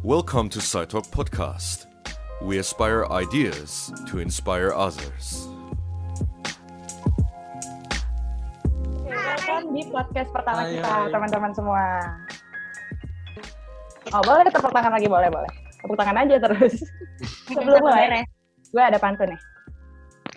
[0.00, 1.84] Welcome to SciTalk Podcast.
[2.40, 5.44] We aspire ideas to inspire others.
[9.04, 11.12] Oke, welcome di podcast pertama Hai, kita, hai.
[11.12, 11.84] teman-teman semua.
[14.16, 15.52] Oh, boleh tepuk tangan lagi, boleh, boleh.
[15.84, 16.80] Tepuk tangan aja terus.
[17.52, 18.24] Sebelum mulai,
[18.72, 19.40] gue ada pantun nih.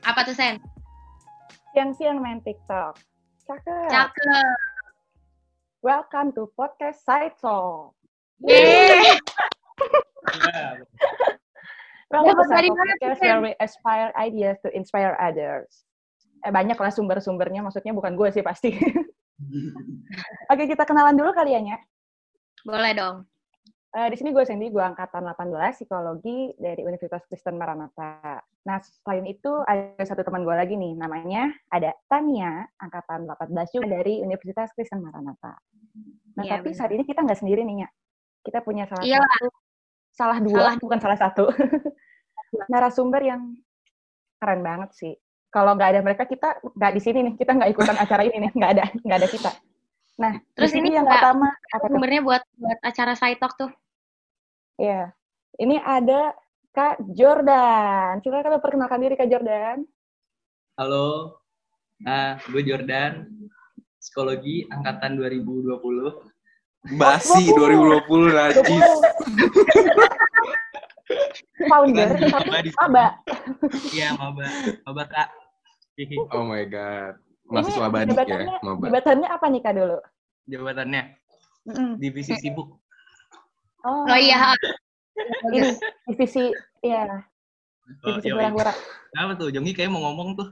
[0.03, 0.59] Apa tuh Sen?
[1.71, 2.99] Siang-siang main TikTok.
[3.47, 3.87] Cakep.
[3.87, 4.72] Cakep.
[5.83, 7.91] Welcome to podcast Side Talk.
[8.39, 9.19] Yeay.
[12.07, 15.83] Welcome to Dapat Side podcast where we aspire ideas to inspire others.
[16.47, 18.79] Eh, banyak lah sumber-sumbernya, maksudnya bukan gue sih pasti.
[20.55, 21.77] Oke, kita kenalan dulu kali ya, Nya.
[22.63, 23.27] Boleh dong.
[23.93, 28.41] Eh, di sini gue Sandy, gue angkatan 18 psikologi dari Universitas Kristen Maranatha.
[28.65, 34.01] Nah, selain itu ada satu teman gue lagi nih, namanya ada Tania, angkatan 18 juga
[34.01, 35.53] dari Universitas Kristen Maranatha.
[36.33, 36.79] Nah, Iya, tapi benar.
[36.81, 37.89] saat ini kita nggak sendiri nih, Nya.
[38.41, 39.21] Kita punya salah Iya.
[39.21, 39.47] satu,
[40.09, 41.43] salah dua, Salah bukan salah satu.
[42.73, 43.41] narasumber yang
[44.41, 45.13] keren banget sih.
[45.53, 47.33] Kalau nggak ada mereka, kita nggak di sini nih.
[47.37, 48.51] Kita nggak ikutan acara ini nih.
[48.57, 49.51] Nggak ada, nggak ada kita.
[50.17, 51.85] Nah, Terus ini yang pertama, apa?
[51.89, 53.69] Sumbernya buat buat acara Side Talk tuh.
[54.77, 55.13] Iya.
[55.61, 56.33] Ini ada
[56.73, 58.17] Kak Jordan.
[58.25, 59.85] Silakan perkenalkan diri Kak Jordan.
[60.73, 61.37] Halo,
[62.01, 63.29] nah, gue Jordan,
[64.01, 65.77] psikologi angkatan 2020.
[66.97, 68.65] Basi 2020 najis.
[71.69, 73.05] Founder, tapi maba.
[73.93, 74.45] Iya, maba,
[74.89, 75.29] maba kak.
[76.33, 77.21] Oh my god.
[77.45, 78.83] Mahasiswa badik ya, jabatannya, maba.
[78.89, 79.97] jabatannya apa nih Kak dulu?
[80.49, 81.03] Jabatannya
[82.01, 82.82] divisi sibuk.
[83.83, 84.55] Oh, Oh iya.
[85.45, 85.59] Ini
[86.07, 86.49] divisi,
[86.79, 87.19] ya, Oh,
[88.09, 88.35] divisi yoi.
[88.39, 88.77] kurang-kurang.
[89.13, 89.47] Apa tuh?
[89.51, 90.47] Jonggi kayak mau ngomong tuh.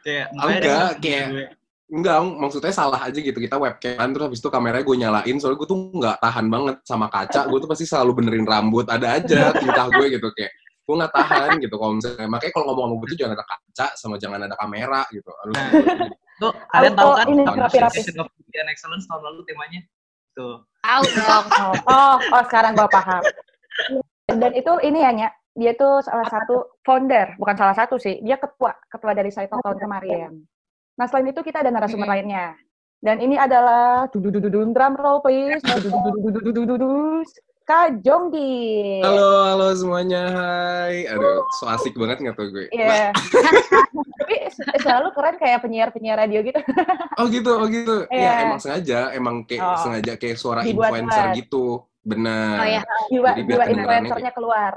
[0.00, 1.46] Kayak mukanya enggak, kayak- gue.
[1.86, 3.38] Enggak, maksudnya salah aja gitu.
[3.38, 5.36] Kita webcam terus habis itu kameranya gue nyalain.
[5.38, 7.46] Soalnya gue tuh nggak tahan banget sama kaca.
[7.46, 8.86] Gue tuh pasti selalu benerin rambut.
[8.86, 10.50] Ada aja tingkah gue gitu kayak
[10.86, 13.86] gue nggak tahan gitu kalau misalnya makanya kalau ngomong sama gue tuh jangan ada kaca
[13.98, 15.70] sama jangan ada kamera gitu aduh Nah.
[16.38, 17.26] Tuh, kalian Auto tahu kan?
[17.26, 19.80] ini, Media and Excellence tahun lalu temanya.
[20.38, 20.62] Tuh.
[20.86, 21.44] Tahu dong.
[21.58, 23.22] Oh, oh, oh, sekarang gue paham.
[24.30, 28.38] Dan itu ini ya, Nya, dia tuh salah satu founder, bukan salah satu sih, dia
[28.38, 30.46] ketua, ketua dari Saito tahun kemarin.
[30.96, 32.14] Nah, selain itu kita ada narasumber Hmm.
[32.14, 32.46] lainnya.
[32.96, 35.60] Dan ini adalah drum roll please.
[37.66, 39.02] Kak Jonggi.
[39.02, 40.30] Halo, halo semuanya.
[40.30, 41.02] Hai.
[41.10, 42.70] Aduh, so asik banget nggak tuh gue?
[42.70, 43.10] Iya.
[43.10, 43.12] Yeah.
[44.22, 44.34] Tapi
[44.86, 46.62] selalu keren kayak penyiar-penyiar radio gitu.
[47.18, 48.06] oh gitu, oh gitu.
[48.14, 48.46] Yeah.
[48.46, 49.82] Emang sengaja, emang kayak oh.
[49.82, 51.38] sengaja kayak suara Dibuat influencer buat.
[51.42, 51.66] gitu.
[52.06, 52.54] Benar.
[52.54, 52.82] Oh iya.
[53.10, 54.72] Jiwa, jiwa influencernya keluar.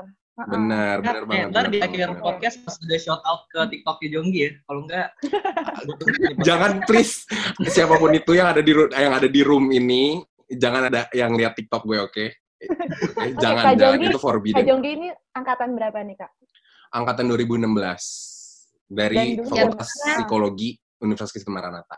[0.49, 1.47] Benar, benar banget.
[1.53, 4.51] Ntar di akhir podcast pas udah shout out ke TikTok Jonggi ya.
[4.65, 5.09] Kalau enggak
[6.47, 7.21] jangan please
[7.69, 11.53] siapa pun itu yang ada di yang ada di room ini jangan ada yang lihat
[11.53, 12.09] TikTok gue, oke?
[12.17, 12.29] Okay?
[13.37, 16.31] Jangan Kak jangan Jonggi- itu Kak forbidden Jonggi ini angkatan berapa nih, Kak?
[16.89, 17.69] angkatan 2016
[18.85, 21.97] dari Dan Fakultas jabatannya- Psikologi Universitas Kristen Maranatha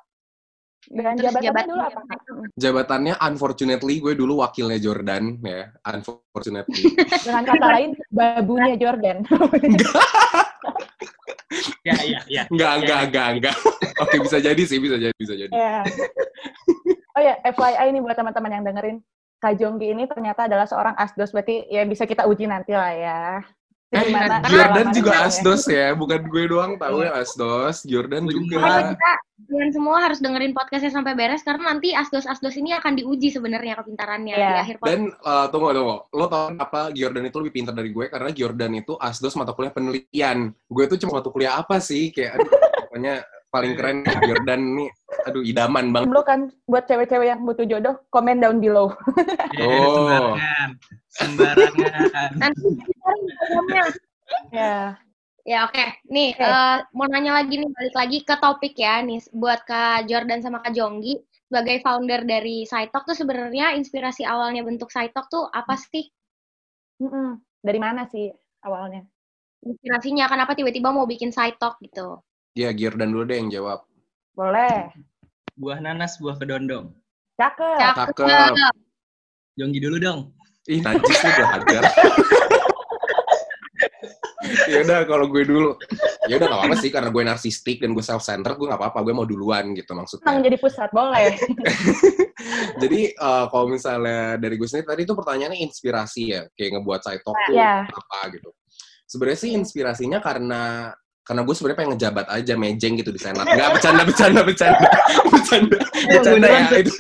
[0.84, 2.02] Dan Terus jabatannya jabatannya dulu apa?
[2.04, 2.20] Kak?
[2.54, 6.84] jabatannya unfortunately gue dulu wakilnya Jordan ya unfortunately
[7.24, 9.18] Dengan kata lain, babunya Jordan.
[11.82, 12.44] Ya, ya, ya.
[12.48, 13.56] enggak enggak enggak enggak
[14.00, 15.82] oke bisa jadi sih bisa jadi bisa jadi Ya.
[17.12, 18.98] Oh ya, FYI ini buat teman-teman yang dengerin,
[19.41, 23.22] Kak Jonggi ini ternyata adalah seorang asdos, berarti ya bisa kita uji nanti lah ya.
[23.91, 25.28] Eh, Gimana Jordan juga ya?
[25.28, 28.96] asdos ya bukan gue doang tahu ya asdos Jordan juga juga.
[28.96, 29.12] kita
[29.51, 34.31] kalian semua harus dengerin podcastnya sampai beres karena nanti asdos-asdos ini akan diuji sebenarnya kepintarannya
[34.31, 34.47] Iya.
[34.47, 34.91] di akhir podcast.
[34.96, 38.72] Dan uh, tunggu tunggu, lo tau apa Jordan itu lebih pintar dari gue karena Jordan
[38.80, 40.38] itu asdos mata kuliah penelitian.
[40.72, 42.47] Gue tuh cuma mata kuliah apa sih kayak aduh,
[42.88, 44.89] pokoknya paling keren Jordan nih,
[45.23, 46.07] aduh idaman banget.
[46.07, 48.95] Jomblo kan buat cewek-cewek yang butuh jodoh, comment down below.
[49.53, 50.07] Ya, Oh.
[50.07, 50.69] sembarangan.
[51.12, 52.29] Sembarangan.
[52.39, 53.84] Nanti Instagramnya.
[54.50, 54.75] ya.
[55.41, 56.45] Ya oke, nih Oke.
[56.45, 60.62] eh, mau nanya lagi nih balik lagi ke topik ya nih buat Kak Jordan sama
[60.62, 61.18] Kak Jonggi
[61.50, 66.06] sebagai founder dari Saitok tuh sebenarnya inspirasi awalnya bentuk Saitok tuh apa sih
[67.01, 67.42] Mm-mm.
[67.57, 68.30] Dari mana sih
[68.62, 69.01] awalnya?
[69.62, 70.30] inspirasinya?
[70.30, 72.21] Kenapa tiba-tiba mau bikin Saitok gitu?
[72.51, 73.88] Ya Jordan dulu deh yang jawab.
[74.36, 74.92] Boleh.
[75.56, 76.92] Buah nanas, buah kedondong.
[77.39, 77.95] Cakep.
[77.95, 78.51] Cakep.
[79.56, 80.19] Jonggi dulu dong.
[80.68, 81.83] Ih najis lu udah hajar.
[84.68, 85.71] ya udah kalau gue dulu.
[86.30, 89.00] Ya udah gak apa-apa sih karena gue narsistik dan gue self centered gue gak apa-apa
[89.04, 90.27] gue mau duluan gitu maksudnya.
[90.27, 91.33] Senang jadi pusat, boleh.
[92.81, 97.21] Jadi eh, kalau misalnya dari gue sendiri tadi itu pertanyaannya inspirasi ya, kayak ngebuat side
[97.21, 97.86] talk tuh Iya.
[97.86, 98.50] apa gitu.
[99.06, 100.89] Sebenarnya sih inspirasinya karena
[101.21, 103.45] karena gue sebenarnya pengen ngejabat aja mejeng gitu di senat.
[103.53, 104.88] Enggak bercanda bercanda bercanda
[105.29, 105.77] bercanda
[106.09, 106.94] bercanda ya itu.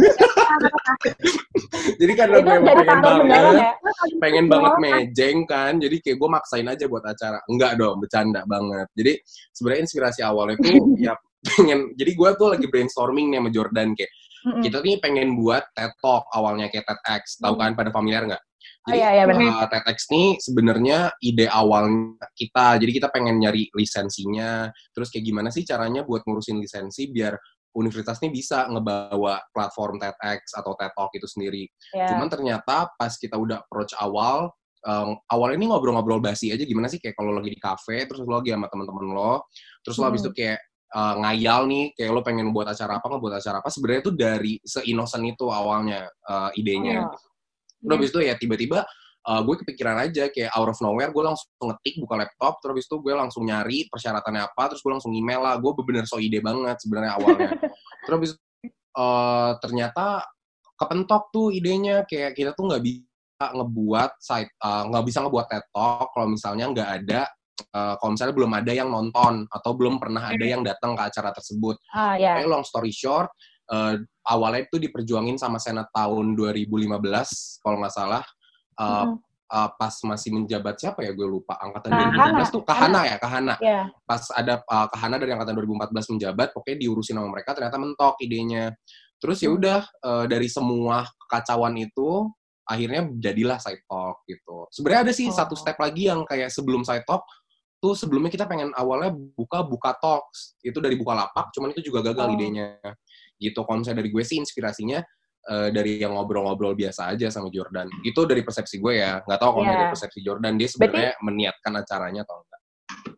[1.97, 3.25] jadi karena gue pengen banget,
[3.57, 3.71] ya.
[4.21, 7.41] pengen banget mejeng kan, jadi kayak gue maksain aja buat acara.
[7.49, 8.87] Enggak dong, bercanda banget.
[8.93, 9.13] Jadi
[9.57, 10.77] sebenarnya inspirasi awalnya tuh
[11.09, 14.11] ya pengen, jadi gue tuh lagi brainstorming nih sama Jordan kayak,
[14.45, 14.61] Mm-mm.
[14.61, 18.43] kita nih pengen buat TED Talk awalnya kayak TEDx, tahu kan pada familiar nggak?
[18.81, 19.61] Oh iya, iya benar.
[19.61, 22.81] uh, TEDx nih sebenarnya ide awalnya kita.
[22.81, 27.37] Jadi kita pengen nyari lisensinya, terus kayak gimana sih caranya buat ngurusin lisensi biar
[27.77, 31.63] universitas nih bisa ngebawa platform TEDx atau TED Talk itu sendiri.
[31.93, 32.09] Ya.
[32.09, 34.49] Cuman ternyata pas kita udah approach awal,
[34.83, 38.41] um, awalnya ini ngobrol-ngobrol basi aja gimana sih kayak kalau lagi di cafe, terus lo
[38.41, 39.33] lagi sama teman-teman lo,
[39.85, 40.33] terus lo habis Hmm.
[40.33, 40.59] itu kayak
[40.91, 44.53] uh, ngayal nih, kayak lo pengen buat acara apa, ngebuat acara apa, sebenarnya itu dari
[44.65, 47.07] se-innocent itu awalnya uh, idenya.
[47.07, 47.30] Oh.
[47.81, 48.79] Terus habis itu ya tiba-tiba
[49.27, 52.85] uh, gue kepikiran aja kayak out of nowhere gue langsung ngetik buka laptop terus habis
[52.89, 55.57] itu gue langsung nyari persyaratannya apa terus gue langsung email lah.
[55.57, 57.51] Gue bener so ide banget sebenarnya awalnya.
[58.01, 58.41] Terus habis itu,
[58.97, 60.25] uh, ternyata
[60.73, 65.65] kepentok tuh idenya kayak kita tuh nggak bisa ngebuat site uh, nggak bisa ngebuat TED
[65.69, 67.21] Talk kalau misalnya nggak ada
[67.69, 71.29] uh, kalau misalnya belum ada yang nonton atau belum pernah ada yang datang ke acara
[71.29, 71.77] tersebut.
[71.93, 72.37] Ah ya.
[72.37, 73.29] Pokoknya long story short,
[73.71, 73.95] eh,
[74.27, 76.91] awalnya itu diperjuangin sama Senat tahun 2015
[77.63, 78.23] kalau nggak salah.
[78.75, 79.17] Eh, Mm-mm.
[79.51, 82.39] eh, pas masih menjabat siapa ya gue lupa angkatan Kahana.
[82.39, 83.81] 2015 tuh Kahana ya Kahana Ya.
[84.07, 88.71] pas ada uh, Kahana dari angkatan 2014 menjabat pokoknya diurusin sama mereka ternyata mentok idenya
[89.19, 89.59] terus ya Hmm.
[89.59, 92.31] udah uh, dari semua kekacauan itu
[92.63, 95.35] akhirnya jadilah side talk gitu sebenarnya ada sih Oh.
[95.35, 97.27] satu step lagi yang kayak sebelum side talk
[97.77, 101.99] tuh sebelumnya kita pengen awalnya buka buka talks itu dari buka lapak cuman itu juga
[102.07, 102.33] gagal Oh.
[102.33, 102.79] idenya
[103.41, 105.01] gitu kalau misalnya dari gue sih inspirasinya
[105.43, 109.49] eh, dari yang ngobrol-ngobrol biasa aja sama Jordan itu dari persepsi gue ya nggak tahu
[109.57, 109.73] kalau Iya.
[109.73, 112.49] dari persepsi Jordan dia sebenarnya meniatkan acaranya atau enggak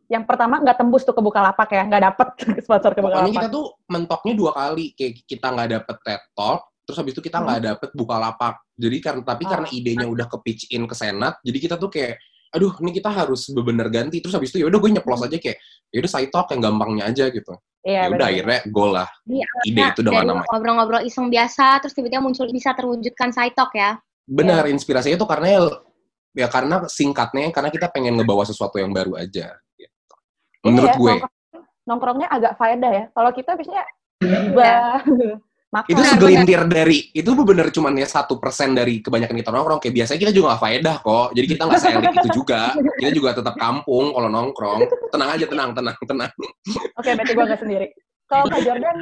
[0.08, 2.28] Yang pertama nggak tembus tuh ke Bukalapak ya, nggak dapet
[2.66, 3.34] sponsor ke Pokoknya Bukalapak.
[3.34, 7.38] kita tuh mentoknya dua kali, kayak kita nggak dapet TED Talk, terus habis itu kita
[7.42, 8.56] nggak dapet buka lapak.
[8.78, 9.50] Jadi karena tapi Ah.
[9.58, 12.22] karena idenya udah ke pitch in ke senat, jadi kita tuh kayak,
[12.54, 14.22] aduh ini kita harus bener ganti.
[14.22, 15.58] Terus habis itu ya udah gue nyeplos aja kayak,
[15.90, 17.54] ya udah side talk yang gampangnya aja gitu.
[17.84, 19.10] Iya, Ya udah akhirnya goal lah.
[19.28, 20.48] Iya, Ide itu dengan dari namanya.
[20.54, 24.00] ngobrol-ngobrol iseng biasa, terus tiba-tiba muncul bisa terwujudkan side talk ya.
[24.24, 25.62] Benar, inspirasinya tuh karena ya,
[26.32, 29.52] ya karena singkatnya karena kita pengen ngebawa sesuatu yang baru aja.
[29.76, 30.14] gitu.
[30.64, 31.12] Menurut ya, gue.
[31.20, 31.36] nongkrong-
[31.84, 33.06] nongkrongnya agak faedah ya.
[33.12, 33.84] Kalau kita biasanya
[34.56, 35.04] bah,
[35.74, 35.90] makan.
[35.90, 40.20] itu segelintir dari itu bener cuman ya satu persen dari kebanyakan kita nongkrong kayak biasanya
[40.22, 42.62] kita juga gak faedah kok jadi kita nggak seelit itu juga
[43.02, 44.80] kita juga tetap kampung kalau nongkrong
[45.10, 46.32] tenang aja tenang tenang tenang
[46.98, 47.88] Oke, berarti gue nggak sendiri.
[48.30, 48.98] Kalau Kak Jordan,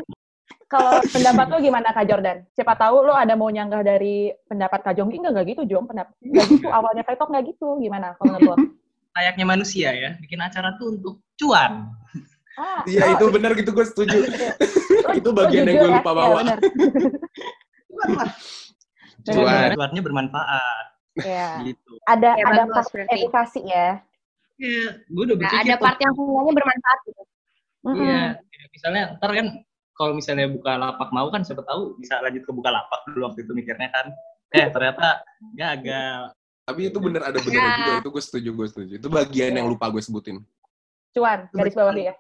[0.68, 2.38] kalau pendapat lo gimana Kak Jordan?
[2.56, 6.14] Siapa tahu lo ada mau nyanggah dari pendapat Kak Jongki nggak nggak gitu Jong pendapat
[6.20, 8.56] nggak gitu awalnya Kak nggak gitu gimana kalau menurut lo?
[9.12, 11.92] Layaknya manusia ya, bikin acara tuh untuk cuan.
[12.56, 14.28] Ah, iya oh, itu bener gitu gue setuju lo-
[15.14, 15.98] itu lo bagian yang jujur gue ya?
[15.98, 16.58] lupa Iya, bawa benar.
[19.22, 19.70] Cuan.
[19.78, 21.48] Cuannya bermanfaat Iya.
[21.68, 21.92] gitu.
[22.04, 24.00] Ada Ya, ada part edukasi ya.
[24.56, 27.22] Ya, gue udah Nah, berpikir ada tuh, part yang sebenarnya bermanfaat gitu.
[27.92, 29.48] Iya, ya, misalnya ntar kan
[29.92, 33.42] kalau misalnya buka lapak mau kan siapa tahu bisa lanjut ke buka lapak dulu waktu
[33.42, 34.06] itu mikirnya kan.
[34.52, 36.32] Eh ternyata gagal.
[36.62, 37.74] tapi itu bener ada bener Ya.
[37.74, 40.40] juga itu gue setuju gue setuju itu bagian yang lupa gue sebutin
[41.12, 42.14] Cuan, garis bawah ya.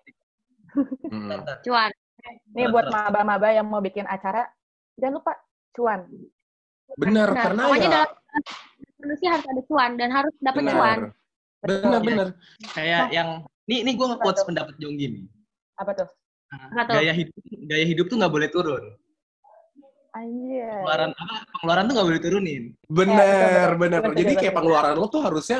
[1.66, 1.92] Cuan.
[2.54, 4.46] Nih buat maba-maba yang mau bikin acara,
[5.00, 5.34] jangan lupa
[5.74, 6.06] cuan.
[7.00, 8.12] bener Nah, karena ya dalam
[9.00, 10.98] manusia harus ada cuan dan harus dapat cuan.
[11.62, 12.28] bener bener bener
[12.76, 15.24] Kayak yang nih nih gue nge-quotes pendapat Jonggi nih.
[15.80, 16.10] Apa tuh?
[16.52, 16.94] Tuh?
[17.00, 17.36] Gaya hidup
[17.72, 18.84] gaya hidup tuh nggak boleh turun.
[20.12, 20.68] Anjir.
[20.68, 21.36] Pengeluaran apa?
[21.56, 22.64] Pengeluaran tuh nggak boleh turunin.
[22.92, 24.58] bener Ya, betul, bener betul, jadi betul, kayak betul.
[24.60, 25.60] pengeluaran lo tuh harusnya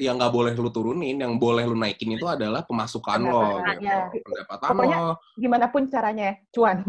[0.00, 3.84] yang nggak boleh lu turunin yang boleh lu naikin itu adalah pemasukan lo Pendapatan, gitu.
[3.86, 4.00] ya.
[4.24, 6.76] pendapatan Pokoknya lo Gimana pun caranya, cuan.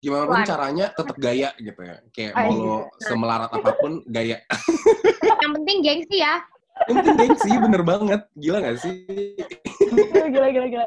[0.00, 0.48] gimana pun Cuan.
[0.48, 2.64] caranya tetap gaya gitu ya kayak mau iya.
[2.64, 4.40] lo semelarat apa pun gaya
[5.44, 6.34] Yang penting gengsi ya.
[6.88, 8.96] yang penting gengsi bener banget gila gak sih
[10.32, 10.86] gila, gila, gila.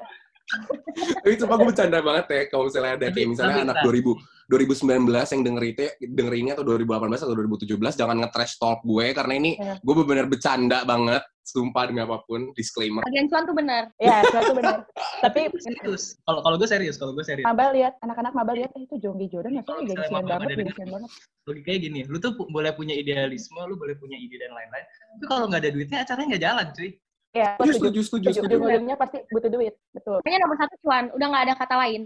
[1.21, 4.01] Tapi sumpah gue bercanda banget ya kalau misalnya ada kayak misalnya anak bentar.
[4.01, 9.05] 2000 2019 yang denger itu denger ini atau 2018 atau 2017 jangan nge-trash talk gue
[9.11, 9.75] karena ini Iya.
[9.79, 13.83] gue bener-bener bercanda banget sumpah demi apa pun disclaimer Bagian cuan tuh benar.
[13.99, 14.77] Ya, cuan tuh benar.
[15.27, 16.15] Tapi Serius.
[16.23, 17.43] Kalau kalau gue serius, kalau gue serius.
[17.43, 21.09] Maba lihat, anak-anak Maba lihat, eh, itu Jonggi Jordan masih misalnya gengsian banget, gengsian banget.
[21.43, 24.85] Logikanya gini, lu tuh boleh punya idealisme, lu boleh punya ide dan lain-lain.
[24.87, 26.89] Tapi kalau nggak ada duitnya, acaranya nggak jalan, cuy.
[27.33, 27.75] Ya, setuju setuju.
[27.75, 28.39] setuju setuju Setuju.
[28.39, 29.73] setuju Ujung-ujungnya pasti butuh duit.
[29.91, 30.17] Betul.
[30.23, 32.01] Pokoknya nomor satu cuan, udah nggak ada kata lain.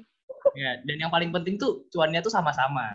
[0.53, 2.93] Ya, dan yang paling penting tuh cuannya tuh sama-sama.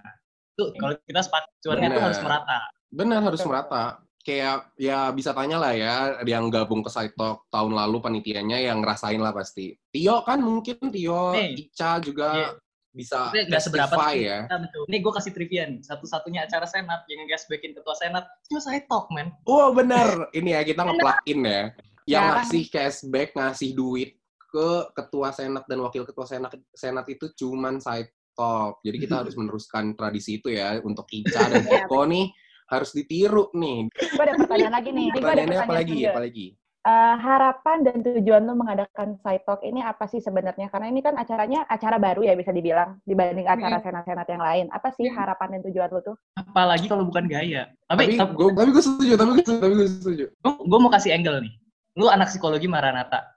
[0.52, 2.06] Tuh kalau kita sepakat cuannya tuh Benar.
[2.10, 2.60] harus merata.
[2.92, 3.84] benar harus merata
[4.20, 9.16] kayak ya bisa tanya lah ya yang gabung ke Talk tahun lalu panitianya yang ngerasain
[9.16, 11.72] lah pasti Tio kan mungkin Tio Nih.
[11.72, 12.48] Ica juga Iya.
[12.92, 14.44] bisa nggak seberapa ya.
[14.44, 14.84] Kita.
[14.92, 15.80] Nih gue kasih trivia nih.
[15.80, 19.32] Satu-satunya acara senat yang nge-backin ketua senat cuma saya talk man.
[19.48, 21.62] Oh benar, ini ya kita ngeplug-in ya.
[22.04, 22.32] Yang Ya.
[22.36, 24.20] ngasih cashback, ngasih duit
[24.52, 28.84] ke ketua senat dan wakil ketua senat senat itu cuman side talk.
[28.84, 31.88] Jadi kita harus meneruskan tradisi itu ya untuk Ica dan Iya.
[31.88, 32.28] Kiko nih
[32.68, 33.88] harus ditiru nih.
[33.88, 35.06] Gue ada pertanyaan lagi nih.
[35.08, 36.12] Gue ada Pertanyaannya apa pertanyaan lagi?
[36.12, 36.46] Apa lagi?
[36.82, 40.66] Eh, harapan dan tujuan lo mengadakan side talk ini apa sih sebenarnya?
[40.66, 44.66] Karena ini kan acaranya acara baru ya bisa dibilang dibanding acara senat-senat yang lain.
[44.74, 46.16] Apa sih harapan dan tujuan lo tuh?
[46.34, 47.70] Apalagi kalau bukan gaya.
[47.86, 50.24] Tapi Tapi, gue tapi gue setuju, tapi gue setuju, tapi gue setuju.
[50.42, 51.54] gue mau kasih angle nih.
[51.94, 53.30] Lu anak psikologi Maranata.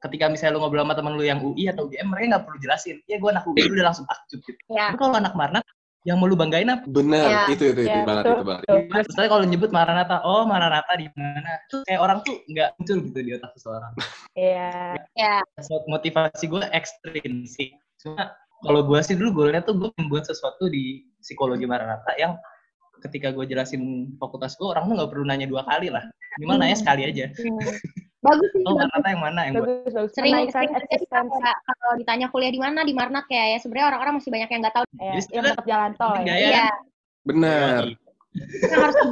[0.00, 2.96] Ketika misalnya lu ngobrol sama temen lu yang UI atau UGM, mereka nggak perlu jelasin.
[3.04, 4.60] Ya gue anak UI, lu udah langsung takjub gitu.
[4.72, 4.88] Ya.
[4.88, 5.70] Tapi kalau anak Maranata,
[6.08, 6.88] yang mau lu banggain apa?
[6.88, 7.44] Bener, Ya.
[7.52, 8.36] itu itu itu Ya, banget betul.
[8.40, 9.04] itu banget.
[9.12, 11.52] Misalnya kalau nyebut Maranata, oh Maranata di mana?
[11.68, 13.92] Tuh kayak orang tuh nggak muncul gitu di otak seseorang.
[14.32, 14.96] Iya.
[15.12, 15.34] Ya.
[15.60, 17.76] Suatu motivasi gue ekstrinsik.
[18.00, 18.32] Cuma
[18.64, 22.40] kalau gue sih dulu goalnya tuh gue membuat sesuatu di psikologi Maranata yang
[23.04, 26.04] ketika gue jelasin fakultas gue, orang tuh nggak perlu nanya dua kali lah.
[26.40, 27.28] Minimal nanya sekali aja.
[28.20, 28.60] Bagus sih.
[28.68, 28.88] Oh bagus.
[28.92, 29.64] Maranata yang mana yang buat?
[29.64, 30.12] Bagus, bagus.
[30.12, 31.38] Sering sering eksistensi.
[31.40, 34.74] kalau ditanya kuliah di mana di Marnat kayak ya sebenarnya orang-orang masih banyak yang nggak
[34.76, 34.84] tahu.
[34.94, 36.22] Ya, Jadi yang dekat jalan tol ya.
[36.22, 36.46] gaya.
[36.52, 36.66] Iya.
[37.24, 37.82] Bener.
[38.30, 38.96] Kita harus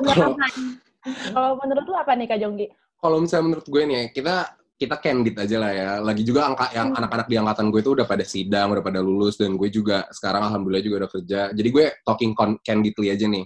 [1.32, 2.66] Kalau- menurut lu apa nih Kak Jonggi?
[2.98, 4.34] Kalau misalnya menurut gue nih, ya, kita
[4.78, 5.90] kita candid aja lah ya.
[5.98, 6.98] Lagi juga angka yang Hmm.
[7.02, 10.46] anak-anak di angkatan gue itu udah pada sidang, udah pada lulus dan gue juga sekarang
[10.46, 11.40] alhamdulillah juga udah kerja.
[11.50, 13.42] Jadi gue talking con- candidly aja nih.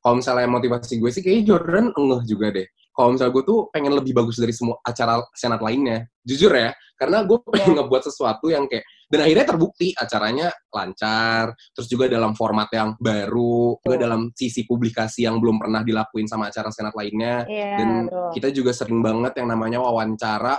[0.00, 2.66] Kalau misalnya motivasi gue sih kayaknya Jordan ngeh juga deh.
[2.92, 6.04] Kalau misalnya gue tuh pengen lebih bagus dari semua acara senat lainnya.
[6.22, 6.70] Jujur ya,
[7.00, 12.32] karena gue pengen ngebuat sesuatu yang kayak dan akhirnya terbukti acaranya lancar, terus juga dalam
[12.32, 14.04] format yang baru, juga Betul.
[14.08, 18.28] dalam sisi publikasi yang belum pernah dilakuin sama acara senat lainnya Iya, dan betul.
[18.40, 20.56] kita juga sering banget yang namanya wawancara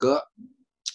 [0.00, 0.16] ke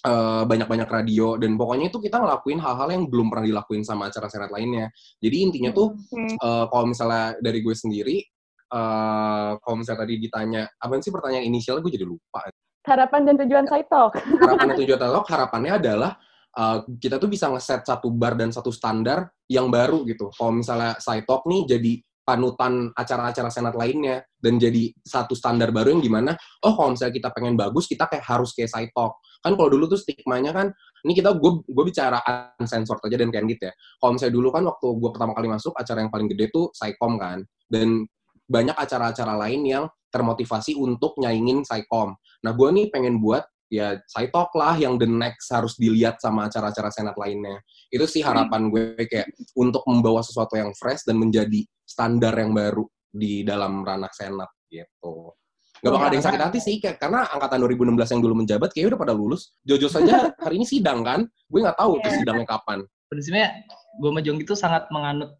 [0.05, 4.29] eh, banyak-banyak radio dan pokoknya itu kita ngelakuin hal-hal yang belum pernah dilakuin sama acara
[4.29, 4.89] senat lainnya.
[5.21, 6.29] Jadi intinya tuh Hmm.
[6.29, 8.17] eh, kalau misalnya dari gue sendiri
[8.65, 12.49] eh kalau misalnya tadi ditanya apa sih pertanyaan inisial gue jadi lupa.
[12.85, 14.17] Harapan dan tujuan talk.
[14.17, 16.11] Harapan dan tujuan dialog harapannya adalah
[16.53, 20.29] eh, kita tuh bisa ngeset satu bar dan satu standar yang baru gitu.
[20.33, 21.93] Kalau misalnya side talk nih jadi
[22.25, 26.33] panutan acara-acara senat lainnya dan jadi satu standar baru yang di mana
[26.65, 29.85] oh kalau misalnya kita pengen bagus kita kayak harus kayak side talk kan kalau dulu
[29.85, 30.73] tuh stigmanya kan
[31.05, 32.17] ini kita gue gue bicara
[32.57, 33.69] uncensored aja dan candid ya
[34.01, 37.21] kalau misalnya dulu kan waktu gue pertama kali masuk acara yang paling gede tuh Saikom
[37.21, 38.09] kan dan
[38.45, 43.97] banyak acara-acara lain yang termotivasi untuk nyaingin Saikom nah gue nih pengen buat ya
[44.29, 47.59] talk lah yang the next harus dilihat sama acara-acara senat lainnya
[47.89, 49.25] itu sih harapan gue kayak
[49.57, 52.85] untuk membawa sesuatu yang fresh dan menjadi standar yang baru
[53.15, 55.31] di dalam ranah senat gitu.
[55.79, 58.89] Gak bakal ada yang sakit hati sih, kayak, karena angkatan 2016 yang dulu menjabat kayaknya
[58.95, 59.53] udah pada lulus.
[59.61, 62.19] Jojo saja hari ini sidang kan, gue nggak tahu tuh Iya.
[62.25, 62.79] sidangnya kapan.
[63.05, 63.53] prinsipnya
[64.01, 65.37] gue sama Jonggi itu sangat menganut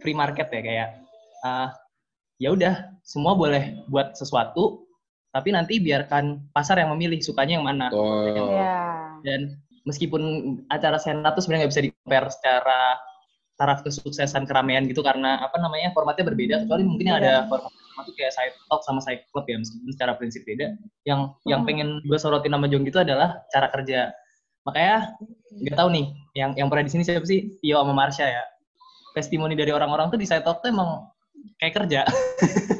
[0.00, 0.88] free market ya kayak
[1.42, 1.68] ah,
[2.36, 4.86] ya udah semua boleh buat sesuatu
[5.32, 7.88] tapi nanti biarkan pasar yang memilih sukanya yang mana.
[7.88, 8.76] Iya.
[9.24, 9.40] dan
[9.88, 10.22] meskipun
[10.68, 12.80] acara senat tuh sebenarnya nggak bisa di compare secara
[13.56, 18.00] taraf kesuksesan keramaian gitu karena apa namanya formatnya berbeda kecuali mungkin yang ada format sama
[18.02, 20.74] tuh kayak side talk sama side club ya meskipun secara prinsip beda
[21.06, 21.68] yang yang Hmm.
[21.68, 24.10] pengen gue sorotin sama Jong itu adalah cara kerja
[24.62, 25.14] makanya
[25.62, 28.42] nggak tahu nih yang yang pernah di sini siapa sih Tio sama Marsha ya
[29.14, 31.06] testimoni dari orang-orang tuh di side talk tuh emang
[31.62, 32.02] kayak kerja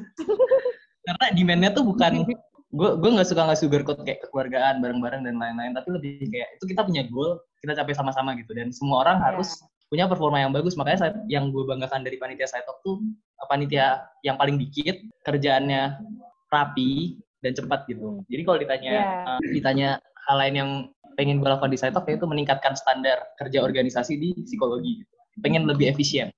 [1.06, 2.26] karena demandnya tuh bukan
[2.72, 6.64] gue gue nggak suka nggak sugarcoat kayak kekeluargaan bareng-bareng dan lain-lain tapi lebih kayak itu
[6.72, 9.24] kita punya goal kita capai sama-sama gitu dan semua orang Iya.
[9.30, 9.48] harus
[9.92, 12.96] punya performa yang bagus makanya saya, yang gue banggakan dari panitia saya talk tuh
[13.38, 14.98] uh, panitia yang paling dikit
[15.28, 16.00] kerjaannya
[16.48, 19.36] rapi dan cepat gitu jadi kalau ditanya Iya.
[19.36, 19.88] uh, ditanya
[20.32, 20.70] hal lain yang
[21.20, 25.12] pengen gue lakukan di Saitok yaitu meningkatkan standar kerja organisasi di psikologi gitu.
[25.44, 26.32] pengen lebih efisien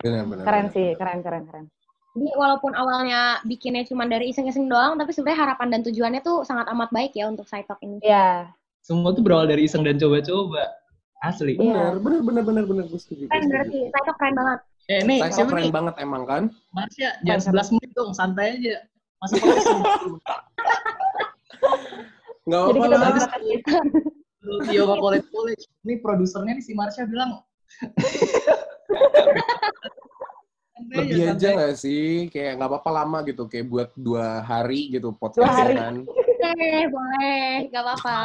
[0.00, 0.74] Benar, benar, Keren benar.
[0.74, 1.64] sih, keren, keren, keren.
[2.10, 6.66] Jadi walaupun awalnya bikinnya cuma dari iseng-iseng doang, tapi sebenarnya harapan dan tujuannya tuh sangat
[6.68, 8.00] amat baik ya untuk Saitok ini.
[8.00, 8.50] Iya.
[8.80, 10.64] semua tuh berawal dari iseng dan coba-coba
[11.20, 13.28] asli Benar, benar, benar, benar, benar, gue setuju.
[13.28, 14.58] Keren berarti, Saitok keren banget.
[14.88, 16.42] eh nih Saya siapa keren nih banget emang kan.
[16.72, 18.76] Marsha jangan 11 menit dong santai aja
[19.20, 19.68] masa podcast
[22.48, 23.84] Nggak Jadi apa-apa kita lah.
[24.64, 25.62] Tio ke college college.
[25.84, 27.44] Ini produsernya nih si Marsha bilang.
[30.90, 32.32] Lebih aja nggak sih?
[32.32, 33.44] Kayak nggak apa-apa lama gitu.
[33.46, 35.76] Kayak buat dua hari gitu podcast Dua hari.
[35.76, 35.94] kan.
[36.40, 38.18] Boleh, boleh, gak apa-apa.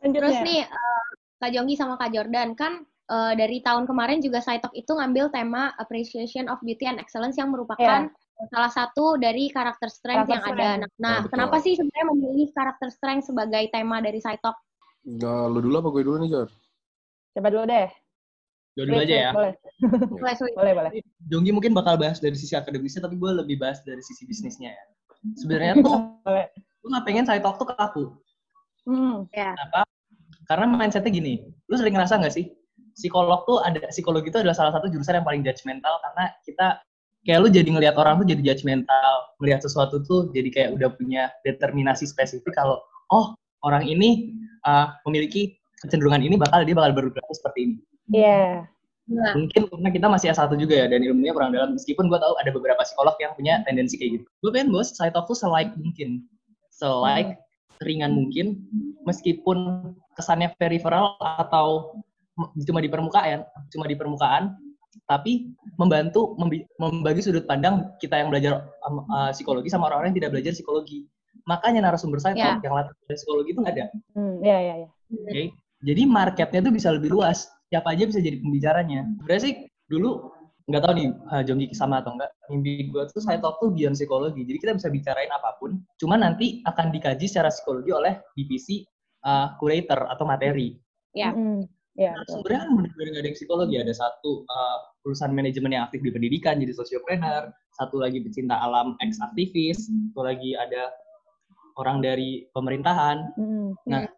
[0.00, 0.46] Terus Lanjutnya.
[0.46, 1.04] nih, eh,
[1.36, 5.74] Kak Jonggi sama Kak Jordan, kan eh, dari tahun kemarin juga Saitok itu ngambil tema
[5.74, 8.08] Appreciation of Beauty and Excellence yang merupakan
[8.48, 10.62] salah satu dari karakter strength Karakter yang strength.
[10.62, 10.70] ada.
[10.78, 11.30] Nah, Nah, betul.
[11.30, 14.54] kenapa sih sebenarnya memilih karakter strength sebagai tema dari Saitok?
[15.02, 16.48] Nggak, lu dulu apa gue dulu nih, Jor?
[17.32, 17.88] Coba dulu deh.
[18.72, 19.30] Dua-dua aja ya.
[19.36, 19.52] Boleh,
[20.08, 20.52] Boleh, Sui.
[20.56, 20.90] boleh, boleh.
[21.28, 24.84] Jonggi mungkin bakal bahas dari sisi akademisnya, tapi gue lebih bahas dari sisi bisnisnya ya.
[25.36, 26.48] Sebenarnya tuh, Boleh.
[26.56, 28.04] gue nggak pengen side talk tuh kaku.
[28.88, 29.28] Hmm.
[29.36, 29.52] Ya.
[29.52, 29.84] Kenapa?
[30.48, 31.34] Karena mindsetnya gini,
[31.68, 32.48] lu sering ngerasa nggak sih?
[32.96, 36.66] Psikolog tuh ada, psikologi itu adalah salah satu jurusan yang paling judgmental karena kita
[37.24, 41.30] kayak lu jadi ngelihat orang tuh jadi judgmental, melihat sesuatu tuh jadi kayak udah punya
[41.46, 42.82] determinasi spesifik kalau
[43.14, 44.34] oh orang ini
[44.66, 47.76] uh, memiliki kecenderungan ini bakal dia bakal berperilaku seperti ini.
[48.12, 48.68] Iya.
[49.10, 51.74] Nah, Mungkin karena kita masih S1 juga ya, dan ilmunya kurang dalam.
[51.74, 54.24] Meskipun gue tahu ada beberapa psikolog yang punya tendensi kayak gitu.
[54.46, 56.22] Gue pengen bos, side talk tuh selike mungkin.
[56.70, 57.36] Selike,
[57.82, 58.62] ringan mungkin,
[59.02, 61.98] meskipun kesannya peripheral atau
[62.64, 63.42] cuma di permukaan,
[63.74, 64.54] cuma di permukaan,
[65.10, 66.38] tapi membantu
[66.78, 71.10] membagi sudut pandang kita yang belajar um, uh, psikologi sama orang-orang yang tidak belajar psikologi.
[71.48, 72.54] Makanya narasumber side Ya.
[72.54, 73.86] talk yang latar belakang psikologi itu nggak ada.
[74.14, 74.88] Hmm, iya, iya, iya.
[75.10, 75.44] Oke.
[75.82, 77.50] Jadi marketnya tuh bisa lebih luas.
[77.72, 79.08] Siapa aja bisa jadi pembicaranya.
[79.24, 79.54] Sebenarnya sih
[79.88, 80.28] dulu
[80.68, 82.30] nggak tahu nih uh, Jonggi sama atau enggak.
[82.52, 84.44] Mimpi gue tuh saya talk tuh beyond psikologi.
[84.44, 85.80] Jadi kita bisa bicarain apa pun.
[85.96, 88.84] Cuma nanti akan dikaji secara psikologi oleh divisi
[89.24, 90.76] uh, curator atau materi.
[91.16, 91.32] Ya.
[91.32, 93.74] Hmm, Iya, Nah, sebenarnya kan benar-benar nggak ada yang psikologi.
[93.76, 97.52] Ada satu uh, lulusan manajemen yang aktif di pendidikan, jadi sosiopreneur.
[97.76, 99.92] Satu lagi pecinta alam, ex aktivis.
[99.92, 100.88] Satu lagi ada
[101.76, 103.36] orang dari pemerintahan.
[103.36, 103.76] Hmm.
[103.84, 104.08] Nah,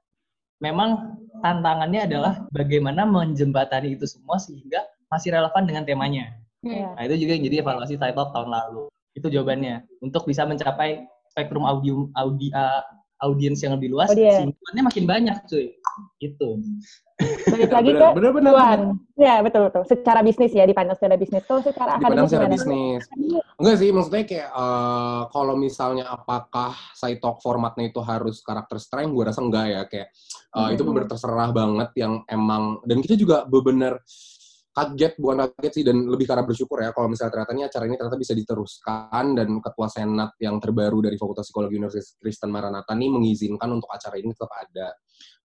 [0.64, 4.80] memang tantangannya adalah bagaimana menjembatani itu semua sehingga
[5.12, 6.32] masih relevan dengan temanya.
[6.64, 6.96] Iya.
[6.96, 8.88] Nah, itu juga yang jadi evaluasi Talk tahun lalu.
[9.12, 9.84] Itu jawabannya.
[10.00, 12.80] Untuk bisa mencapai spektrum audio audi, uh,
[13.20, 14.48] audiens yang lebih luas, Audiens.
[14.48, 15.66] simpulannya makin banyak, cuy.
[16.18, 16.48] Gitu.
[17.46, 18.80] Balik lagi Bener, ke bener, bener, Tuan.
[19.14, 19.82] Ya, betul, betul.
[19.86, 21.46] Secara bisnis ya, dipandang secara bisnis.
[21.46, 23.02] Kalau secara dipandang akademis secara bisnis.
[23.54, 29.14] Enggak sih, maksudnya kayak eh, kalau misalnya apakah side talk formatnya itu harus karakter strength,
[29.14, 29.82] gue rasa enggak ya.
[29.86, 30.08] Kayak
[30.54, 30.90] eh, itu Mhm.
[30.90, 34.02] benar terserah banget yang emang dan kita juga benar
[34.74, 37.94] kaget bukan kaget sih dan lebih karena bersyukur ya kalau misalnya ternyata ini acara ini
[37.94, 43.06] ternyata bisa diteruskan dan ketua senat yang terbaru dari Fakultas Psikologi Universitas Kristen Maranatha ini
[43.06, 44.90] mengizinkan untuk acara ini tetap ada.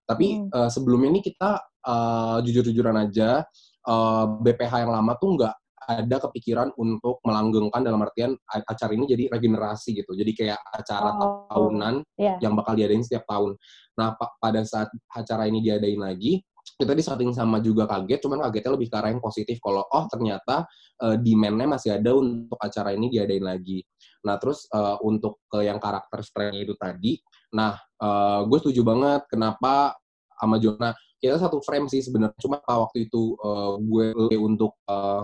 [0.08, 0.48] Tapi Hmm.
[0.48, 3.44] eh, sebelumnya ini kita eh, jujur-jujuran aja
[3.84, 5.54] eh, BPH yang lama tuh nggak
[5.88, 10.12] ada kepikiran untuk melanggengkan dalam artian acara ini jadi regenerasi gitu.
[10.12, 12.36] Jadi kayak acara Oh, tahunan iya.
[12.44, 13.56] yang bakal diadain setiap tahun.
[13.96, 16.44] Nah, pa- pada saat acara ini diadain lagi,
[16.78, 20.62] kita di setting sama juga kaget, cuman kagetnya lebih ke yang positif kalau oh ternyata
[21.02, 23.82] eh, demand-nya masih ada untuk acara ini diadain lagi.
[24.22, 27.18] Nah, terus eh, untuk ke yang karakter strength itu tadi,
[27.50, 29.98] nah eh, gue setuju banget kenapa
[30.38, 35.22] sama Jona kita satu frame sih sebenarnya cuma waktu itu eh, gue untuk eh,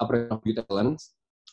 [0.00, 0.64] Appraisal of Beauty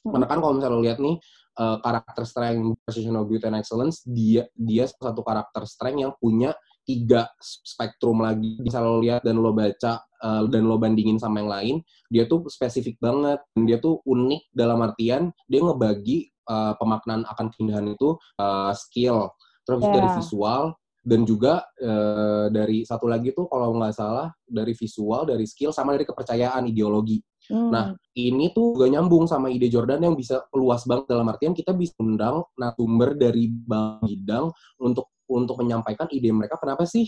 [0.01, 0.17] Hmm.
[0.17, 1.15] karena kan kalau misalnya lo lihat nih
[1.61, 2.73] eh, karakter strength
[3.13, 6.57] of Beauty and Excellence dia dia satu karakter strength yang punya
[6.91, 11.51] tiga spektrum lagi bisa lo lihat dan lo baca eh, dan lo bandingin sama yang
[11.51, 11.75] lain
[12.11, 17.47] dia tuh spesifik banget dan dia tuh unik dalam artian dia ngebagi eh, pemaknaan akan
[17.55, 19.31] keindahan itu eh, skill
[19.63, 19.95] terus Ya.
[19.95, 25.47] dari visual dan juga eh, dari satu lagi tuh kalau nggak salah dari visual dari
[25.47, 27.73] skill sama dari kepercayaan ideologi Hmm.
[27.73, 31.73] Nah, ini tuh juga nyambung sama ide Jordan yang bisa luas banget dalam artian kita
[31.73, 37.07] bisa undang narasumber dari bidang untuk untuk menyampaikan ide mereka kenapa sih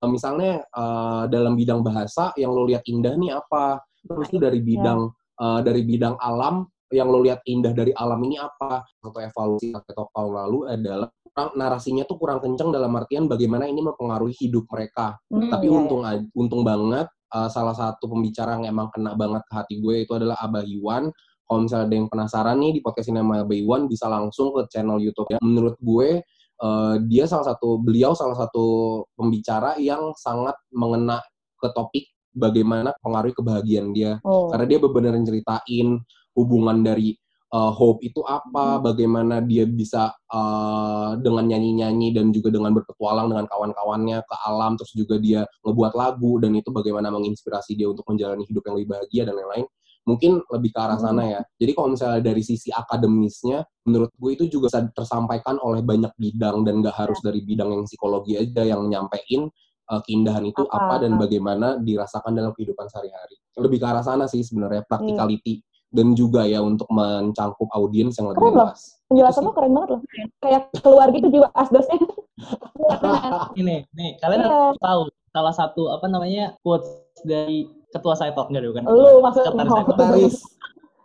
[0.00, 3.84] eh, misalnya eh, dalam bidang bahasa yang lo lihat indah nih apa?
[4.00, 8.40] Terus itu dari bidang eh, dari bidang alam yang lo lihat indah dari alam ini
[8.40, 8.82] apa?
[9.04, 11.08] Atau evaluasi atau tahun lalu adalah
[11.54, 15.16] narasinya tuh kurang kenceng dalam artian bagaimana ini mempengaruhi hidup mereka.
[15.30, 16.02] Hmm, tapi iya, untung
[16.34, 20.36] untung banget uh, salah satu pembicara yang emang kena banget ke hati gue itu adalah
[20.42, 21.08] Abah Iwan.
[21.46, 24.70] Kalau misalnya ada yang penasaran nih di podcast ini sama Abah Iwan bisa langsung ke
[24.70, 26.22] channel YouTube ya menurut gue
[26.62, 31.20] uh, dia salah satu beliau salah satu pembicara yang sangat mengena
[31.60, 34.48] ke topik bagaimana pengaruh kebahagiaan dia Oh.
[34.54, 35.98] karena dia benar-benar ceritain
[36.38, 37.18] hubungan dari
[37.50, 38.82] uh, hope itu apa, Hmm.
[38.86, 44.94] bagaimana dia bisa uh, dengan nyanyi-nyanyi dan juga dengan berpetualang dengan kawan-kawannya ke alam, terus
[44.94, 49.22] juga dia ngebuat lagu dan itu bagaimana menginspirasi dia untuk menjalani hidup yang lebih bahagia
[49.26, 49.66] dan lain-lain.
[50.10, 51.06] Mungkin lebih ke arah Hmm.
[51.06, 51.40] sana ya.
[51.54, 56.66] Jadi kalau misalnya dari sisi akademisnya, menurut gue itu juga bisa tersampaikan oleh banyak bidang
[56.66, 59.46] dan nggak harus dari bidang yang psikologi aja yang nyampein
[59.86, 61.06] uh, keindahan itu apa, Apa.
[61.06, 63.38] dan bagaimana dirasakan dalam kehidupan sehari-hari.
[63.54, 64.90] Lebih ke arah sana sih sebenarnya Hmm.
[64.90, 68.66] practicality dan juga ya untuk mencangkup audiens yang lebih Keren loh.
[68.70, 68.82] luas.
[69.06, 70.00] Penjelasan Itu lo keren banget loh.
[70.38, 71.98] Kayak keluar gitu jiwa asdosnya.
[73.60, 74.48] Ini, nih, kalian Iya.
[74.48, 76.90] harus tahu salah satu apa namanya quotes
[77.22, 78.82] dari ketua saya talk enggak bukan?
[78.86, 79.50] Lu maksudnya.
[79.50, 80.32] Sekretaris saya talk.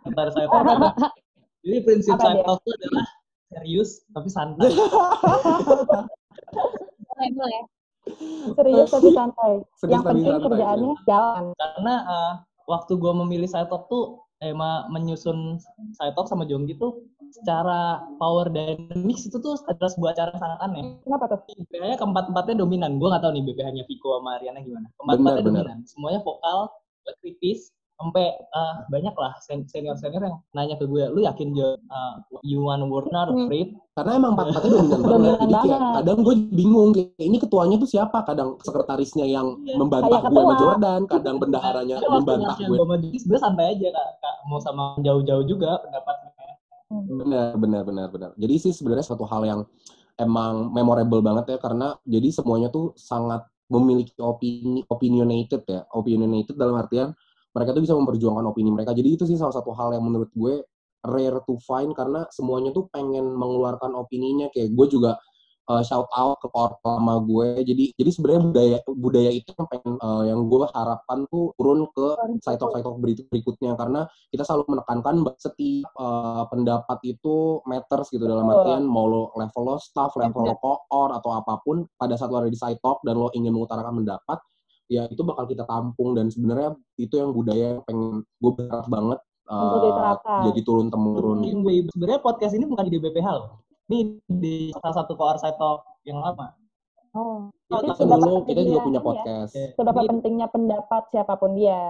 [0.02, 0.64] Sekretaris saya talk.
[1.66, 3.06] Jadi prinsip saya talk itu adalah
[3.50, 4.70] serius tapi santai.
[7.06, 7.62] boleh, boleh.
[8.54, 9.52] Serius tapi santai.
[9.78, 11.44] Serius Yang penting kerjaannya jalan.
[11.58, 12.32] Karena eh,
[12.66, 15.60] waktu gue memilih Saitok tuh emang menyusun
[15.96, 20.84] Saitok sama Jonggi tuh secara power dynamics itu tuh adalah sebuah cara yang sangat aneh.
[21.04, 21.40] Kenapa tuh?
[21.52, 22.96] BPH-nya keempat-empatnya dominan.
[22.96, 24.86] Gue gak tahu nih BPH-nya Viko sama Ariana gimana.
[24.96, 25.78] Keempat-empatnya dominan.
[25.84, 26.58] Semuanya vokal,
[27.20, 32.14] kritis, sampai uh, banyak lah senior senior yang nanya ke gue, lu yakin Jo, uh,
[32.92, 33.48] work not Hmm.
[33.48, 33.72] afraid?
[33.96, 35.36] Karena emang empat-empatnya dominan banget.
[35.40, 35.94] Jadi kayak banget.
[35.96, 38.18] kadang gue bingung, kayak ini ketuanya tuh siapa?
[38.28, 39.80] Kadang sekretarisnya yang Iya.
[39.80, 40.54] membantah gue sama.
[40.60, 42.76] Jordan, kadang bendaharanya waktu membantah gue.
[42.76, 46.30] sama sebenarnya santai aja kak, kak mau sama jauh-jauh juga pendapatnya.
[46.86, 48.30] Benar, benar, benar, benar.
[48.38, 49.60] Jadi sih sebenarnya suatu hal yang
[50.16, 55.82] emang memorable banget ya karena jadi semuanya tuh sangat memiliki opini opinionated ya.
[55.90, 57.10] Opinionated dalam artian
[57.56, 58.92] mereka tuh bisa memperjuangkan opini mereka.
[58.92, 60.60] Jadi itu sih salah satu hal yang menurut gue
[61.08, 64.52] rare to find karena semuanya tuh pengen mengeluarkan opininya.
[64.52, 65.16] Kayak gue juga
[65.72, 67.64] uh, shout out ke core lama gue.
[67.64, 72.08] Jadi jadi sebenarnya budaya budaya itu yang pengen uh, yang gue harapkan tuh turun ke
[72.44, 73.72] side talk side talk berikutnya.
[73.80, 78.28] Karena kita selalu menekankan setiap uh, pendapat itu matters gitu.
[78.28, 82.28] Dalam artian mau lo level lo staff, level lo koor atau apa pun pada saat
[82.28, 84.44] lo ada di side talk dan lo ingin mengutarakan pendapat
[84.86, 89.18] ya itu bakal kita tampung dan sebenarnya itu yang budaya yang pengen gue berharap banget
[89.50, 90.18] uh,
[90.50, 93.62] jadi turun temurun Mungkin gue- Sebenarnya podcast ini bukan di BPH loh.
[93.86, 96.50] Ini di salah satu koar talk yang lama.
[97.14, 97.48] Oh.
[97.70, 99.08] Iya, Jadi seberapa dulu kita juga pentingnya- punya iya.
[99.08, 101.80] podcast Seberapa Ini- pentingnya pendapat siapa pun dia.